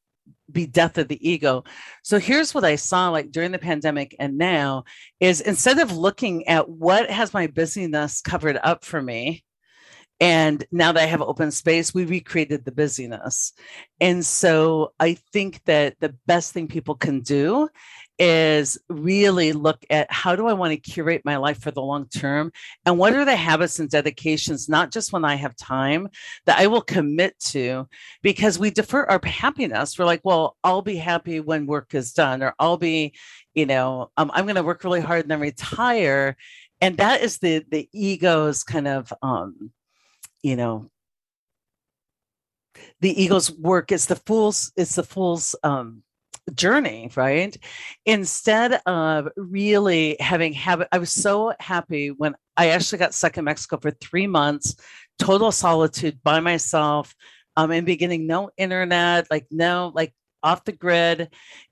be 0.53 0.67
death 0.67 0.99
of 0.99 1.09
the 1.09 1.29
ego. 1.29 1.65
So 2.03 2.19
here's 2.19 2.55
what 2.55 2.65
I 2.65 2.77
saw 2.77 3.11
like 3.11 3.31
during 3.31 3.53
the 3.53 3.59
pandemic 3.59 4.15
and 4.19 4.39
now 4.39 4.85
is 5.21 5.41
instead 5.41 5.79
of 5.79 5.97
looking 5.97 6.47
at 6.49 6.69
what 6.69 7.11
has 7.11 7.35
my 7.35 7.47
busyness 7.47 8.21
covered 8.21 8.59
up 8.63 8.85
for 8.85 9.01
me, 9.01 9.45
and 10.21 10.63
now 10.71 10.93
that 10.93 11.03
I 11.03 11.07
have 11.07 11.23
open 11.23 11.51
space, 11.51 11.95
we 11.95 12.05
recreated 12.05 12.65
the 12.65 12.73
busyness. 12.73 13.55
And 14.01 14.25
so 14.25 14.93
I 15.01 15.15
think 15.33 15.65
that 15.65 15.97
the 16.01 16.15
best 16.27 16.53
thing 16.53 16.69
people 16.69 16.95
can 16.95 17.21
do 17.21 17.71
is 18.21 18.79
really 18.91 19.55
look 19.55 19.83
at 19.89 20.13
how 20.13 20.37
do 20.37 20.47
I 20.47 20.53
want 20.53 20.73
to 20.73 20.77
curate 20.77 21.23
my 21.25 21.37
life 21.39 21.59
for 21.59 21.71
the 21.71 21.81
long 21.81 22.07
term? 22.07 22.53
And 22.85 22.99
what 22.99 23.15
are 23.15 23.25
the 23.25 23.35
habits 23.35 23.79
and 23.79 23.89
dedications, 23.89 24.69
not 24.69 24.93
just 24.93 25.11
when 25.11 25.25
I 25.25 25.37
have 25.37 25.57
time, 25.57 26.09
that 26.45 26.59
I 26.59 26.67
will 26.67 26.83
commit 26.83 27.39
to? 27.47 27.89
Because 28.23 28.59
we 28.59 28.71
defer 28.71 29.05
our 29.05 29.21
happiness. 29.25 29.99
We're 29.99 30.05
like, 30.05 30.21
well, 30.23 30.59
I'll 30.63 30.83
be 30.83 30.97
happy 30.97 31.41
when 31.41 31.67
work 31.67 31.95
is 31.95 32.13
done, 32.13 32.43
or 32.43 32.55
I'll 32.59 32.77
be, 32.77 33.15
you 33.55 33.65
know, 33.65 34.11
um, 34.19 34.31
I'm 34.35 34.45
going 34.45 34.57
to 34.57 34.63
work 34.63 34.85
really 34.85 35.01
hard 35.01 35.23
and 35.23 35.31
then 35.31 35.41
retire. 35.41 36.37
And 36.83 36.99
that 36.99 37.23
is 37.23 37.39
the 37.39 37.65
the 37.71 37.89
ego's 37.93 38.65
kind 38.65 38.87
of 38.87 39.13
um, 39.23 39.73
you 40.43 40.57
know, 40.57 40.91
the 43.01 43.23
ego's 43.23 43.51
work. 43.51 43.93
It's 43.93 44.07
the 44.07 44.17
fool's, 44.17 44.73
it's 44.77 44.95
the 44.95 45.03
fool's 45.03 45.55
um 45.63 46.03
journey, 46.51 47.11
right? 47.17 47.57
Instead 48.07 48.81
of 48.87 49.29
really 49.37 50.17
having 50.21 50.53
habit, 50.53 50.89
I 50.93 50.99
was 50.99 51.13
so 51.13 51.53
happy 51.59 52.11
when 52.11 52.35
I 52.57 52.69
actually 52.69 52.99
got 52.99 53.15
stuck 53.15 53.39
in 53.39 53.45
Mexico 53.45 53.79
for 53.79 53.91
three 53.91 54.27
months, 54.27 54.77
total 55.19 55.53
solitude 55.53 56.21
by 56.23 56.41
myself. 56.41 57.15
Um, 57.57 57.73
in 57.73 57.85
beginning, 57.85 58.27
no 58.27 58.51
internet, 58.57 59.27
like 59.31 59.47
no, 59.51 59.91
like 59.95 60.15
off 60.43 60.65
the 60.65 60.73
grid, 60.73 61.31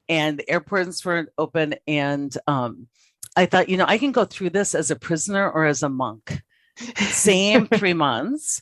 and 0.09 0.39
the 0.39 0.51
airports 0.51 1.05
weren't 1.05 1.31
open. 1.39 1.77
And 1.87 2.37
um, 2.47 2.89
I 3.37 3.47
thought, 3.47 3.69
you 3.69 3.77
know, 3.77 3.87
I 3.87 3.99
can 3.99 4.13
go 4.13 4.25
through 4.25 4.51
this 4.51 4.75
as 4.75 4.91
a 4.91 4.97
prisoner 4.97 5.49
or 5.51 5.65
as 5.67 5.83
a 5.83 5.89
monk 5.89 6.43
same 6.97 7.67
three 7.75 7.95
months. 7.95 8.61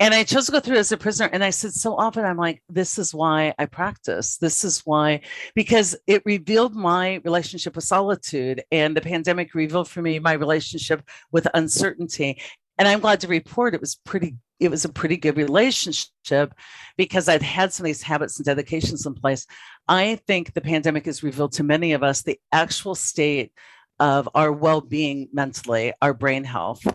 And 0.00 0.14
I 0.14 0.24
chose 0.24 0.46
to 0.46 0.52
go 0.52 0.60
through 0.60 0.76
as 0.76 0.92
a 0.92 0.96
prisoner. 0.96 1.28
And 1.32 1.44
I 1.44 1.50
said, 1.50 1.72
so 1.72 1.96
often 1.96 2.24
I'm 2.24 2.36
like, 2.36 2.62
this 2.68 2.98
is 2.98 3.14
why 3.14 3.54
I 3.58 3.66
practice. 3.66 4.36
This 4.36 4.64
is 4.64 4.80
why, 4.84 5.20
because 5.54 5.96
it 6.06 6.22
revealed 6.24 6.74
my 6.74 7.20
relationship 7.24 7.74
with 7.76 7.84
solitude. 7.84 8.62
And 8.70 8.96
the 8.96 9.00
pandemic 9.00 9.54
revealed 9.54 9.88
for 9.88 10.02
me 10.02 10.18
my 10.18 10.32
relationship 10.32 11.02
with 11.32 11.46
uncertainty. 11.54 12.40
And 12.78 12.88
I'm 12.88 13.00
glad 13.00 13.20
to 13.20 13.28
report 13.28 13.74
it 13.74 13.80
was 13.80 13.96
pretty, 14.04 14.36
it 14.58 14.70
was 14.70 14.84
a 14.84 14.88
pretty 14.88 15.16
good 15.16 15.36
relationship 15.36 16.54
because 16.96 17.28
I'd 17.28 17.42
had 17.42 17.72
some 17.72 17.84
of 17.84 17.88
these 17.88 18.02
habits 18.02 18.38
and 18.38 18.46
dedications 18.46 19.06
in 19.06 19.14
place. 19.14 19.46
I 19.86 20.16
think 20.26 20.54
the 20.54 20.60
pandemic 20.60 21.06
has 21.06 21.22
revealed 21.22 21.52
to 21.52 21.62
many 21.62 21.92
of 21.92 22.02
us 22.02 22.22
the 22.22 22.38
actual 22.50 22.94
state 22.94 23.52
of 24.00 24.28
our 24.34 24.52
well-being 24.52 25.28
mentally 25.32 25.92
our 26.02 26.14
brain 26.14 26.44
health. 26.44 26.86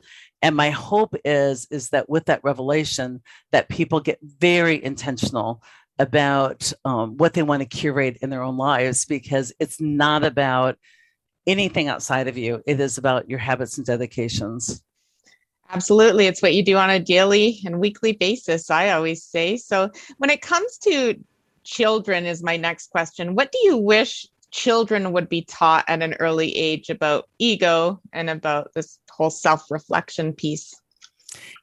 And 0.41 0.55
my 0.55 0.69
hope 0.69 1.15
is 1.25 1.67
is 1.69 1.89
that 1.89 2.09
with 2.09 2.25
that 2.25 2.43
revelation 2.43 3.21
that 3.51 3.69
people 3.69 3.99
get 3.99 4.19
very 4.21 4.83
intentional 4.83 5.61
about 5.97 6.71
um, 6.85 7.17
what 7.17 7.33
they 7.33 7.43
want 7.43 7.61
to 7.61 7.65
curate 7.65 8.17
in 8.21 8.29
their 8.29 8.41
own 8.41 8.57
lives 8.57 9.05
because 9.05 9.51
it's 9.59 9.81
not 9.81 10.23
about 10.23 10.77
anything 11.45 11.89
outside 11.89 12.27
of 12.27 12.37
you. 12.37 12.63
It 12.65 12.79
is 12.79 12.97
about 12.97 13.29
your 13.29 13.39
habits 13.39 13.77
and 13.77 13.85
dedications. 13.85 14.81
Absolutely. 15.71 16.25
It's 16.25 16.41
what 16.41 16.53
you 16.53 16.63
do 16.63 16.77
on 16.77 16.89
a 16.89 16.99
daily 16.99 17.59
and 17.65 17.79
weekly 17.79 18.13
basis 18.13 18.71
i 18.71 18.89
always 18.91 19.23
say. 19.23 19.57
So 19.57 19.91
when 20.17 20.29
it 20.29 20.41
comes 20.41 20.77
to 20.79 21.15
children 21.63 22.25
is 22.25 22.43
my 22.43 22.57
next 22.57 22.89
question. 22.89 23.35
What 23.35 23.51
do 23.51 23.59
you 23.63 23.77
wish 23.77 24.27
children 24.51 25.11
would 25.11 25.29
be 25.29 25.43
taught 25.43 25.85
at 25.87 26.01
an 26.01 26.15
early 26.15 26.55
age 26.55 26.89
about 26.89 27.29
ego 27.37 27.99
and 28.13 28.29
about 28.29 28.73
this 28.73 28.99
whole 29.09 29.29
self-reflection 29.29 30.33
piece. 30.33 30.73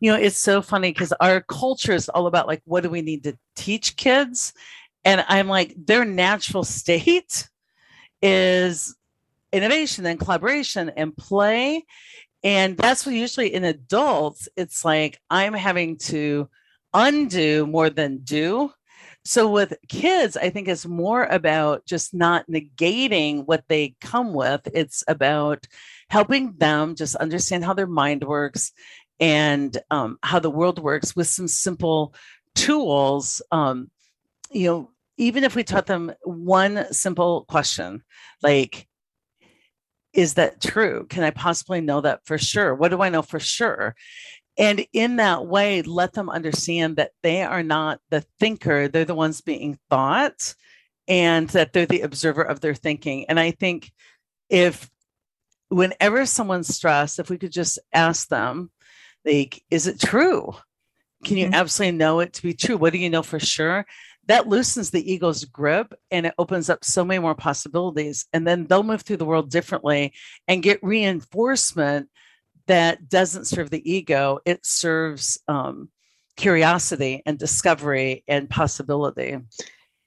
You 0.01 0.13
know 0.13 0.19
it's 0.19 0.37
so 0.37 0.63
funny 0.63 0.93
because 0.93 1.13
our 1.21 1.41
culture 1.41 1.93
is 1.93 2.09
all 2.09 2.27
about 2.27 2.47
like 2.47 2.63
what 2.65 2.83
do 2.83 2.91
we 2.91 3.03
need 3.03 3.25
to 3.25 3.37
teach 3.57 3.97
kids? 3.97 4.53
And 5.05 5.25
i'm 5.29 5.49
like 5.49 5.75
their 5.77 6.05
natural 6.05 6.65
state 6.65 7.49
is 8.23 8.95
innovation 9.53 10.07
and 10.07 10.19
collaboration 10.19 10.91
and 10.97 11.17
play. 11.17 11.85
And 12.45 12.77
that's 12.77 13.05
what 13.05 13.15
usually 13.15 13.53
in 13.53 13.65
adults 13.65 14.49
it's 14.57 14.85
like 14.85 15.19
i'm 15.31 15.55
having 15.55 15.97
to 15.99 16.49
undo 16.95 17.67
more 17.67 17.91
than 17.91 18.19
do 18.19 18.71
so 19.27 19.51
with 19.51 19.75
kids, 19.89 20.37
I 20.37 20.51
think 20.51 20.69
it's 20.69 20.87
more 20.87 21.25
about 21.25 21.85
just 21.85 22.15
not 22.15 22.47
negating 22.49 23.45
what 23.45 23.65
they 23.67 23.97
come 24.01 24.33
with. 24.33 24.69
It's 24.73 25.03
about 25.09 25.67
helping 26.09 26.55
them 26.59 26.95
just 26.95 27.17
understand 27.17 27.65
how 27.65 27.75
their 27.75 27.89
mind 27.89 28.23
works 28.23 28.71
and 29.19 29.77
um, 29.91 30.19
how 30.23 30.39
the 30.39 30.51
world 30.51 30.79
works 30.79 31.17
with 31.17 31.27
some 31.27 31.49
simple 31.49 32.15
tools. 32.55 33.43
Um, 33.51 33.91
you 34.53 34.69
know, 34.69 34.91
even 35.17 35.43
if 35.43 35.57
we 35.57 35.65
taught 35.65 35.87
them 35.87 36.13
one 36.23 36.93
simple 36.93 37.47
question, 37.49 38.05
like, 38.43 38.87
is 40.13 40.35
that 40.35 40.63
true? 40.63 41.07
Can 41.11 41.25
I 41.25 41.31
possibly 41.31 41.81
know 41.81 42.01
that 42.01 42.21
for 42.25 42.39
sure? 42.39 42.75
What 42.75 42.91
do 42.91 43.03
I 43.03 43.09
know 43.09 43.23
for 43.23 43.41
sure? 43.41 43.97
And 44.59 44.87
in 44.93 45.17
that 45.17 45.47
way, 45.47 45.83
let 45.83 46.15
them 46.15 46.31
understand 46.31 46.97
that 46.97 47.13
they 47.23 47.43
are 47.43 47.63
not 47.63 48.01
the 48.11 48.25
thinker, 48.41 48.89
they're 48.89 49.05
the 49.05 49.15
ones 49.15 49.41
being 49.41 49.79
thought, 49.91 50.55
and 51.07 51.49
that 51.51 51.73
they're 51.73 51.87
the 51.87 52.01
observer 52.03 52.43
of 52.43 52.61
their 52.61 52.75
thinking. 52.75 53.27
And 53.29 53.39
I 53.39 53.51
think 53.51 53.93
if 54.49 54.91
whenever 55.69 56.25
someone's 56.27 56.75
stressed, 56.75 57.19
if 57.19 57.29
we 57.29 57.39
could 57.39 57.53
just 57.53 57.79
ask 57.93 58.29
them, 58.29 58.71
like, 59.25 59.63
is 59.71 59.87
it 59.87 60.01
true? 60.01 60.55
Can 61.25 61.37
you 61.37 61.47
mm-hmm. 61.47 61.55
absolutely 61.55 61.99
know 61.99 62.21
it 62.21 62.33
to 62.35 62.43
be 62.43 62.55
true? 62.55 62.77
What 62.77 62.93
do 62.93 62.99
you 62.99 63.11
know 63.11 63.23
for 63.23 63.41
sure? 63.41 63.85
That 64.27 64.49
loosens 64.49 64.91
the 64.91 65.13
ego's 65.13 65.45
grip 65.45 65.95
and 66.11 66.27
it 66.27 66.35
opens 66.39 66.71
up 66.71 66.85
so 66.85 67.05
many 67.05 67.19
more 67.19 67.35
possibilities. 67.35 68.27
And 68.33 68.47
then 68.47 68.67
they'll 68.67 68.83
move 68.83 69.03
through 69.03 69.19
the 69.19 69.25
world 69.25 69.51
differently 69.51 70.13
and 70.49 70.63
get 70.63 70.83
reinforcement 70.83 72.09
that 72.67 73.09
doesn't 73.09 73.47
serve 73.47 73.71
the 73.71 73.91
ego, 73.91 74.39
it 74.45 74.65
serves 74.65 75.39
um, 75.49 75.89
curiosity 76.37 77.23
and 77.27 77.39
discovery 77.39 78.25
and 78.29 78.51
possibility. 78.51 79.39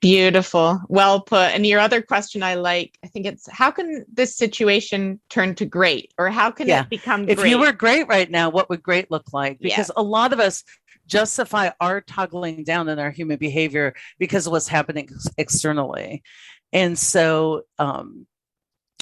Beautiful. 0.01 0.79
Well 0.87 1.19
put. 1.19 1.53
And 1.53 1.65
your 1.65 1.81
other 1.81 2.01
question 2.01 2.41
I 2.41 2.55
like, 2.55 2.97
I 3.03 3.07
think 3.07 3.25
it's 3.25 3.49
how 3.51 3.69
can 3.69 4.05
this 4.11 4.35
situation 4.35 5.19
turn 5.29 5.55
to 5.55 5.65
great 5.65 6.13
or 6.17 6.29
how 6.29 6.51
can 6.51 6.67
yeah. 6.67 6.83
it 6.83 6.89
become 6.89 7.25
great? 7.25 7.37
If 7.37 7.45
you 7.45 7.59
were 7.59 7.73
great 7.73 8.07
right 8.07 8.29
now, 8.31 8.49
what 8.49 8.69
would 8.69 8.81
great 8.81 9.11
look 9.11 9.33
like? 9.33 9.59
Because 9.59 9.89
yeah. 9.89 10.01
a 10.01 10.03
lot 10.03 10.31
of 10.31 10.39
us 10.39 10.63
justify 11.05 11.71
our 11.81 11.99
toggling 11.99 12.63
down 12.63 12.87
in 12.87 12.97
our 12.97 13.11
human 13.11 13.37
behavior 13.37 13.93
because 14.19 14.45
of 14.45 14.53
what's 14.53 14.69
happening 14.69 15.09
externally. 15.37 16.23
And 16.71 16.97
so, 16.97 17.63
um, 17.77 18.25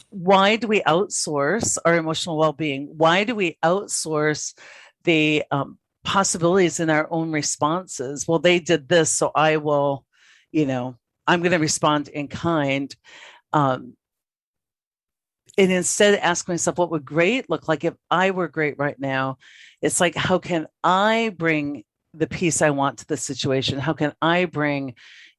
why 0.09 0.55
do 0.55 0.67
we 0.67 0.81
outsource 0.81 1.77
our 1.85 1.95
emotional 1.95 2.37
well 2.37 2.53
being? 2.53 2.93
Why 2.97 3.23
do 3.23 3.35
we 3.35 3.57
outsource 3.63 4.53
the 5.03 5.43
um, 5.51 5.77
possibilities 6.03 6.79
in 6.79 6.89
our 6.89 7.07
own 7.11 7.31
responses? 7.31 8.27
Well, 8.27 8.39
they 8.39 8.59
did 8.59 8.87
this, 8.87 9.11
so 9.11 9.31
I 9.35 9.57
will 9.57 10.05
you 10.51 10.65
know, 10.65 10.95
I'm 11.25 11.41
going 11.41 11.51
to 11.51 11.59
respond 11.59 12.07
in 12.07 12.27
kind. 12.27 12.93
Um, 13.53 13.95
and 15.57 15.71
instead 15.71 16.15
ask 16.15 16.47
myself, 16.47 16.77
what 16.77 16.91
would 16.91 17.05
great 17.05 17.49
look 17.49 17.67
like 17.67 17.83
if 17.83 17.95
I 18.09 18.31
were 18.31 18.47
great 18.47 18.77
right 18.77 18.99
now? 18.99 19.37
It's 19.81 19.99
like, 19.99 20.15
how 20.15 20.39
can 20.39 20.67
I 20.83 21.33
bring 21.35 21.83
the 22.13 22.27
peace 22.27 22.61
I 22.61 22.69
want 22.69 22.99
to 22.99 23.07
the 23.07 23.17
situation? 23.17 23.79
How 23.79 23.93
can 23.93 24.13
I 24.21 24.45
bring, 24.45 24.95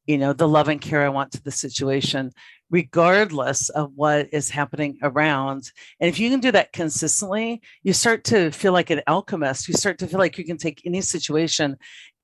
you 0.06 0.18
know, 0.18 0.32
the 0.32 0.48
love 0.48 0.68
and 0.68 0.80
care 0.80 1.04
I 1.04 1.08
want 1.08 1.32
to 1.32 1.42
the 1.42 1.50
situation, 1.50 2.32
regardless 2.70 3.68
of 3.70 3.92
what 3.94 4.28
is 4.32 4.50
happening 4.50 4.98
around? 5.02 5.70
And 6.00 6.08
if 6.08 6.18
you 6.18 6.30
can 6.30 6.40
do 6.40 6.52
that 6.52 6.72
consistently, 6.72 7.62
you 7.82 7.92
start 7.92 8.24
to 8.24 8.50
feel 8.50 8.72
like 8.72 8.90
an 8.90 9.02
alchemist. 9.06 9.68
You 9.68 9.74
start 9.74 9.98
to 9.98 10.06
feel 10.06 10.18
like 10.18 10.38
you 10.38 10.44
can 10.44 10.58
take 10.58 10.82
any 10.84 11.00
situation 11.00 11.76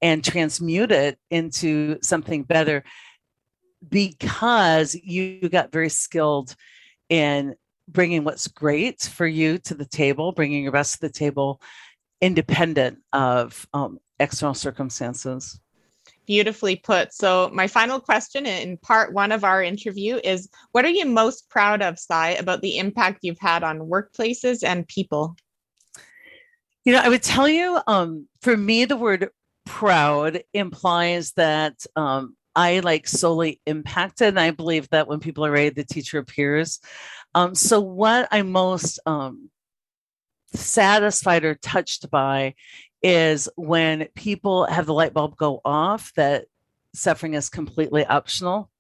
and 0.03 0.23
transmute 0.23 0.93
it 0.93 1.19
into 1.31 1.99
something 2.03 2.43
better 2.43 2.85
because 3.89 4.95
you 4.95 5.49
got 5.49 5.73
very 5.73 5.89
skilled 5.89 6.55
in 7.09 7.55
bringing 7.89 8.25
what's 8.25 8.49
great 8.49 9.03
for 9.03 9.27
you 9.27 9.59
to 9.59 9.75
the 9.75 9.85
table, 9.85 10.33
bringing 10.33 10.63
your 10.63 10.73
best 10.73 10.95
to 10.95 11.01
the 11.01 11.13
table, 11.13 11.61
independent 12.21 12.99
of 13.13 13.67
um, 13.75 13.99
external 14.19 14.55
circumstances. 14.55 15.61
Beautifully 16.27 16.77
put. 16.77 17.13
So, 17.13 17.51
my 17.53 17.67
final 17.67 18.01
question 18.01 18.47
in 18.47 18.79
part 18.79 19.13
one 19.13 19.31
of 19.31 19.45
our 19.45 19.63
interview 19.63 20.21
is 20.25 20.49
What 20.73 20.85
are 20.85 20.91
you 20.91 21.05
most 21.05 21.51
proud 21.51 21.83
of, 21.83 21.99
Cy, 21.99 22.31
about 22.31 22.63
the 22.63 22.79
impact 22.79 23.21
you've 23.23 23.39
had 23.39 23.63
on 23.63 23.81
workplaces 23.81 24.63
and 24.63 24.89
people? 24.89 25.37
You 26.85 26.93
know, 26.93 27.01
I 27.01 27.09
would 27.09 27.23
tell 27.23 27.49
you, 27.49 27.81
um, 27.87 28.29
for 28.43 28.57
me, 28.57 28.85
the 28.85 28.97
word 28.97 29.29
proud 29.67 30.43
implies 30.53 31.33
that 31.33 31.85
um, 31.97 32.37
I 32.55 32.81
like 32.81 33.09
solely 33.09 33.61
impacted. 33.67 34.29
And 34.29 34.41
I 34.41 34.51
believe 34.51 34.89
that 34.91 35.09
when 35.09 35.21
people 35.21 35.45
are 35.45 35.51
ready, 35.51 35.71
the 35.71 35.85
teacher 35.85 36.19
appears. 36.19 36.81
Um, 37.35 37.55
so, 37.55 37.81
what 37.81 38.29
I'm 38.31 38.51
most 38.51 38.99
um, 39.07 39.51
satisfied 40.55 41.45
or 41.45 41.55
touched 41.55 42.11
by 42.11 42.55
is 43.05 43.51
when 43.57 44.09
people 44.17 44.65
have 44.65 44.87
the 44.87 44.95
light 44.95 45.13
bulb 45.13 45.37
go 45.37 45.61
off 45.63 46.11
that 46.15 46.47
suffering 46.95 47.35
is 47.35 47.51
completely 47.51 48.05
optional, 48.07 48.71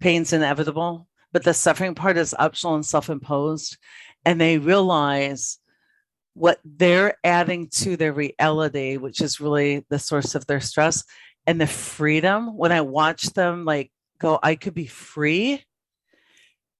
pain's 0.00 0.32
inevitable, 0.32 1.06
but 1.32 1.44
the 1.44 1.54
suffering 1.54 1.94
part 1.94 2.16
is 2.16 2.34
optional 2.38 2.74
and 2.74 2.84
self 2.84 3.08
imposed. 3.08 3.78
And 4.24 4.40
they 4.40 4.58
realize 4.58 5.58
what 6.34 6.58
they're 6.64 7.14
adding 7.22 7.68
to 7.68 7.96
their 7.96 8.12
reality, 8.12 8.96
which 8.96 9.20
is 9.20 9.40
really 9.40 9.86
the 9.88 9.98
source 9.98 10.34
of 10.34 10.46
their 10.46 10.60
stress, 10.60 11.04
and 11.46 11.60
the 11.60 11.66
freedom. 11.66 12.56
When 12.56 12.72
I 12.72 12.80
watch 12.80 13.22
them 13.32 13.64
like 13.64 13.92
go, 14.18 14.40
I 14.42 14.56
could 14.56 14.74
be 14.74 14.86
free. 14.86 15.64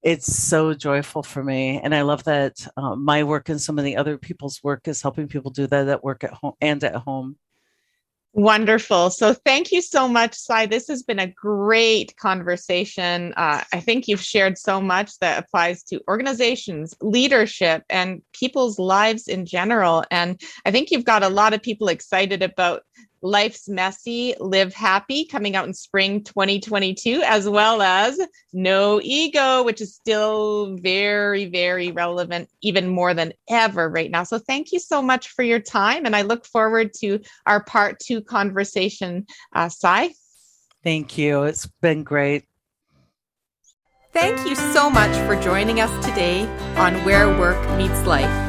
It's 0.01 0.33
so 0.33 0.73
joyful 0.73 1.23
for 1.23 1.43
me, 1.43 1.79
and 1.83 1.93
I 1.93 2.03
love 2.03 2.23
that 2.23 2.65
uh, 2.77 2.95
my 2.95 3.23
work 3.23 3.49
and 3.49 3.59
some 3.59 3.77
of 3.77 3.83
the 3.83 3.97
other 3.97 4.17
people's 4.17 4.63
work 4.63 4.87
is 4.87 5.01
helping 5.01 5.27
people 5.27 5.51
do 5.51 5.67
that 5.67 5.89
at 5.89 6.03
work 6.03 6.23
at 6.23 6.31
home 6.31 6.53
and 6.61 6.81
at 6.83 6.95
home. 6.95 7.35
Wonderful. 8.33 9.09
So 9.09 9.33
thank 9.33 9.71
you 9.71 9.81
so 9.81 10.07
much, 10.07 10.35
Cy. 10.35 10.67
This 10.67 10.87
has 10.87 11.01
been 11.01 11.17
a 11.19 11.27
great 11.27 12.15
conversation. 12.17 13.33
Uh, 13.35 13.63
I 13.73 13.79
think 13.79 14.07
you've 14.07 14.21
shared 14.21 14.57
so 14.57 14.79
much 14.79 15.17
that 15.19 15.43
applies 15.43 15.81
to 15.85 15.99
organizations, 16.07 16.93
leadership, 17.01 17.83
and 17.89 18.21
people's 18.33 18.77
lives 18.77 19.27
in 19.27 19.47
general. 19.47 20.05
And 20.11 20.39
I 20.63 20.71
think 20.71 20.91
you've 20.91 21.05
got 21.05 21.23
a 21.23 21.29
lot 21.29 21.53
of 21.53 21.63
people 21.63 21.87
excited 21.87 22.43
about 22.43 22.83
Life's 23.21 23.67
Messy, 23.67 24.33
Live 24.39 24.73
Happy 24.73 25.25
coming 25.25 25.55
out 25.55 25.67
in 25.67 25.73
spring 25.73 26.23
2022, 26.23 27.21
as 27.25 27.49
well 27.49 27.81
as 27.81 28.19
No 28.53 28.99
Ego, 29.03 29.63
which 29.63 29.81
is 29.81 29.95
still 29.95 30.77
very, 30.77 31.45
very 31.45 31.91
relevant, 31.91 32.49
even 32.61 32.87
more 32.87 33.13
than 33.13 33.33
ever 33.49 33.89
right 33.89 34.11
now. 34.11 34.23
So 34.23 34.39
thank 34.39 34.71
you 34.71 34.79
so 34.79 35.01
much 35.01 35.29
for 35.29 35.43
your 35.43 35.59
time. 35.59 36.05
And 36.05 36.15
I 36.15 36.21
look 36.21 36.45
forward 36.45 36.93
to 36.99 37.19
our 37.45 37.63
part 37.63 37.99
two 37.99 38.21
conversation. 38.21 39.25
Uh, 39.53 39.69
Cy? 39.69 40.11
Thank 40.83 41.17
you. 41.17 41.43
It's 41.43 41.67
been 41.81 42.03
great. 42.03 42.45
Thank 44.11 44.49
you 44.49 44.55
so 44.55 44.89
much 44.89 45.15
for 45.27 45.41
joining 45.41 45.81
us 45.81 46.05
today 46.05 46.45
on 46.77 46.95
Where 47.05 47.27
Work 47.37 47.77
Meets 47.77 48.05
Life. 48.05 48.48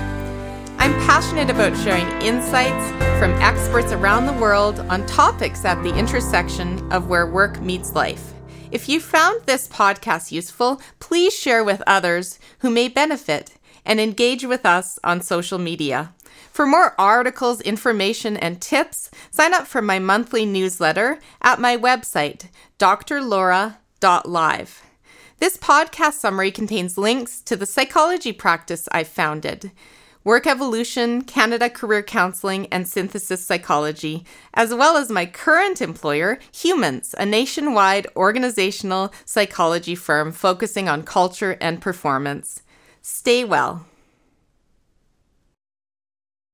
I'm 0.81 0.95
passionate 1.01 1.51
about 1.51 1.77
sharing 1.77 2.09
insights 2.23 2.88
from 3.21 3.33
experts 3.43 3.93
around 3.93 4.25
the 4.25 4.33
world 4.33 4.81
on 4.88 5.05
topics 5.05 5.66
at 5.66 5.83
the 5.83 5.95
intersection 5.95 6.90
of 6.90 7.07
where 7.07 7.27
work 7.27 7.61
meets 7.61 7.93
life. 7.93 8.33
If 8.71 8.88
you 8.88 8.99
found 8.99 9.43
this 9.45 9.69
podcast 9.69 10.33
useful, 10.33 10.81
please 10.99 11.37
share 11.37 11.62
with 11.62 11.83
others 11.87 12.38
who 12.61 12.71
may 12.71 12.88
benefit 12.88 13.59
and 13.85 14.01
engage 14.01 14.47
with 14.47 14.64
us 14.64 14.99
on 15.05 15.21
social 15.21 15.59
media. 15.59 16.14
For 16.51 16.64
more 16.64 16.95
articles, 16.99 17.61
information, 17.61 18.38
and 18.38 18.59
tips, 18.59 19.11
sign 19.31 19.53
up 19.53 19.66
for 19.66 19.83
my 19.83 19.99
monthly 19.99 20.47
newsletter 20.47 21.19
at 21.43 21.61
my 21.61 21.77
website, 21.77 22.47
drlaura.live. 22.79 23.77
This 25.40 25.59
podcast 25.59 26.14
summary 26.14 26.51
contains 26.51 26.97
links 26.97 27.43
to 27.43 27.55
the 27.55 27.66
psychology 27.66 28.33
practice 28.33 28.88
I 28.93 29.05
founded. 29.05 29.73
Work 30.23 30.47
Evolution, 30.47 31.23
Canada 31.23 31.71
Career 31.71 32.03
Counseling, 32.03 32.67
and 32.67 32.87
Synthesis 32.87 33.43
Psychology, 33.43 34.27
as 34.53 34.75
well 34.75 34.99
as 34.99 35.09
my 35.09 35.25
current 35.25 35.81
employer, 35.81 36.39
Humans, 36.53 37.15
a 37.17 37.25
nationwide 37.25 38.07
organizational 38.15 39.15
psychology 39.25 39.95
firm 39.95 40.31
focusing 40.31 40.91
on 40.91 41.05
culture 41.05 41.57
and 41.59 41.81
performance. 41.81 42.63
Stay 43.01 43.45
well. 43.45 43.87